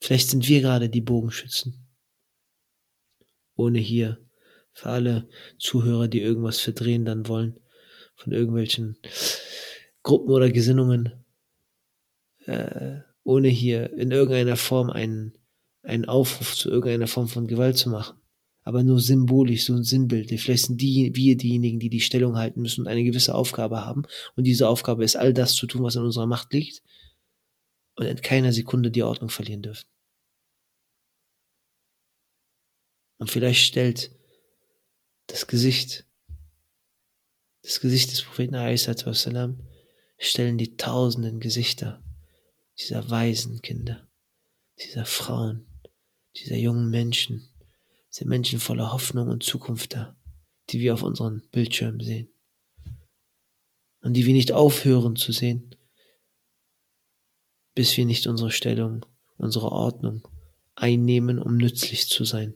Vielleicht 0.00 0.30
sind 0.30 0.48
wir 0.48 0.60
gerade 0.60 0.88
die 0.88 1.00
Bogenschützen. 1.00 1.88
Ohne 3.54 3.78
hier 3.78 4.18
für 4.72 4.90
alle 4.90 5.28
Zuhörer, 5.58 6.08
die 6.08 6.20
irgendwas 6.20 6.60
verdrehen 6.60 7.04
dann 7.04 7.28
wollen, 7.28 7.60
von 8.16 8.32
irgendwelchen 8.32 8.98
Gruppen 10.02 10.30
oder 10.30 10.50
Gesinnungen, 10.50 11.24
äh, 12.46 13.00
ohne 13.24 13.48
hier 13.48 13.92
in 13.92 14.10
irgendeiner 14.10 14.56
Form 14.56 14.90
einen, 14.90 15.38
einen 15.82 16.06
Aufruf 16.06 16.56
zu 16.56 16.70
irgendeiner 16.70 17.06
Form 17.06 17.28
von 17.28 17.46
Gewalt 17.46 17.76
zu 17.76 17.90
machen 17.90 18.21
aber 18.64 18.82
nur 18.82 19.00
symbolisch, 19.00 19.64
so 19.64 19.74
ein 19.74 19.84
Sinnbild. 19.84 20.28
Vielleicht 20.40 20.66
sind 20.66 20.80
die, 20.80 21.14
wir 21.14 21.36
diejenigen, 21.36 21.80
die 21.80 21.90
die 21.90 22.00
Stellung 22.00 22.36
halten 22.36 22.62
müssen 22.62 22.82
und 22.82 22.88
eine 22.88 23.02
gewisse 23.02 23.34
Aufgabe 23.34 23.84
haben. 23.84 24.04
Und 24.36 24.44
diese 24.44 24.68
Aufgabe 24.68 25.04
ist, 25.04 25.16
all 25.16 25.34
das 25.34 25.54
zu 25.54 25.66
tun, 25.66 25.82
was 25.82 25.96
in 25.96 26.02
unserer 26.02 26.26
Macht 26.26 26.52
liegt. 26.52 26.82
Und 27.96 28.06
in 28.06 28.20
keiner 28.22 28.52
Sekunde 28.52 28.90
die 28.90 29.02
Ordnung 29.02 29.30
verlieren 29.30 29.62
dürfen. 29.62 29.86
Und 33.18 33.30
vielleicht 33.30 33.64
stellt 33.64 34.10
das 35.26 35.46
Gesicht, 35.46 36.06
das 37.62 37.80
Gesicht 37.80 38.10
des 38.12 38.22
Propheten 38.22 38.54
wassalam, 38.54 39.60
stellen 40.18 40.58
die 40.58 40.76
tausenden 40.76 41.40
Gesichter 41.40 42.02
dieser 42.78 43.10
weisen 43.10 43.60
Kinder, 43.60 44.08
dieser 44.78 45.04
Frauen, 45.04 45.66
dieser 46.36 46.56
jungen 46.56 46.90
Menschen, 46.90 47.51
sind 48.12 48.28
Menschen 48.28 48.60
voller 48.60 48.92
Hoffnung 48.92 49.28
und 49.30 49.42
Zukunft 49.42 49.94
da, 49.94 50.14
die 50.68 50.80
wir 50.80 50.92
auf 50.92 51.02
unseren 51.02 51.42
Bildschirmen 51.50 52.00
sehen. 52.00 52.28
Und 54.02 54.14
die 54.14 54.26
wir 54.26 54.34
nicht 54.34 54.52
aufhören 54.52 55.16
zu 55.16 55.32
sehen, 55.32 55.74
bis 57.74 57.96
wir 57.96 58.04
nicht 58.04 58.26
unsere 58.26 58.50
Stellung, 58.50 59.06
unsere 59.38 59.72
Ordnung 59.72 60.28
einnehmen, 60.74 61.38
um 61.38 61.56
nützlich 61.56 62.08
zu 62.08 62.24
sein, 62.24 62.54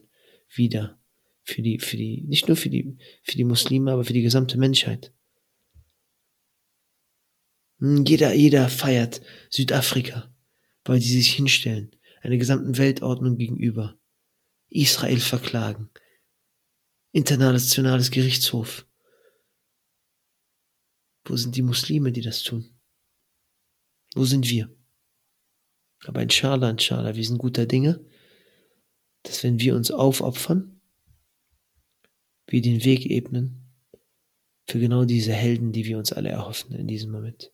wieder 0.53 0.99
für 1.43 1.63
die, 1.63 1.79
für 1.79 1.97
die, 1.97 2.21
nicht 2.27 2.47
nur 2.47 2.55
für 2.55 2.69
die, 2.69 2.95
für 3.23 3.37
die 3.37 3.43
Muslime, 3.43 3.91
aber 3.91 4.03
für 4.03 4.13
die 4.13 4.21
gesamte 4.21 4.59
Menschheit. 4.59 5.11
Hm, 7.79 8.05
jeder, 8.05 8.33
jeder 8.35 8.69
feiert 8.69 9.21
Südafrika, 9.49 10.31
weil 10.83 11.01
sie 11.01 11.13
sich 11.13 11.31
hinstellen, 11.31 11.95
einer 12.21 12.37
gesamten 12.37 12.77
Weltordnung 12.77 13.37
gegenüber. 13.37 13.97
Israel 14.69 15.19
verklagen. 15.19 15.89
Internationales 17.11 18.11
Gerichtshof. 18.11 18.85
Wo 21.25 21.35
sind 21.35 21.55
die 21.55 21.61
Muslime, 21.61 22.11
die 22.11 22.21
das 22.21 22.43
tun? 22.43 22.77
Wo 24.15 24.23
sind 24.23 24.49
wir? 24.49 24.69
Aber 26.05 26.21
inshallah, 26.21 26.69
inshallah, 26.69 27.15
wir 27.15 27.23
sind 27.23 27.37
guter 27.37 27.65
Dinge, 27.65 28.05
dass 29.23 29.43
wenn 29.43 29.59
wir 29.59 29.75
uns 29.75 29.91
aufopfern, 29.91 30.79
wir 32.47 32.61
den 32.61 32.83
Weg 32.85 33.05
ebnen 33.05 33.73
für 34.69 34.79
genau 34.79 35.05
diese 35.05 35.33
Helden, 35.33 35.71
die 35.71 35.85
wir 35.85 35.97
uns 35.97 36.13
alle 36.13 36.29
erhoffen 36.29 36.73
in 36.73 36.87
diesem 36.87 37.11
Moment. 37.11 37.51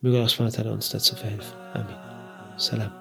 Möge 0.00 0.18
Allah 0.18 0.72
uns 0.72 0.90
dazu 0.90 1.14
verhelfen. 1.14 1.56
Amen. 1.74 2.58
Salam. 2.58 2.99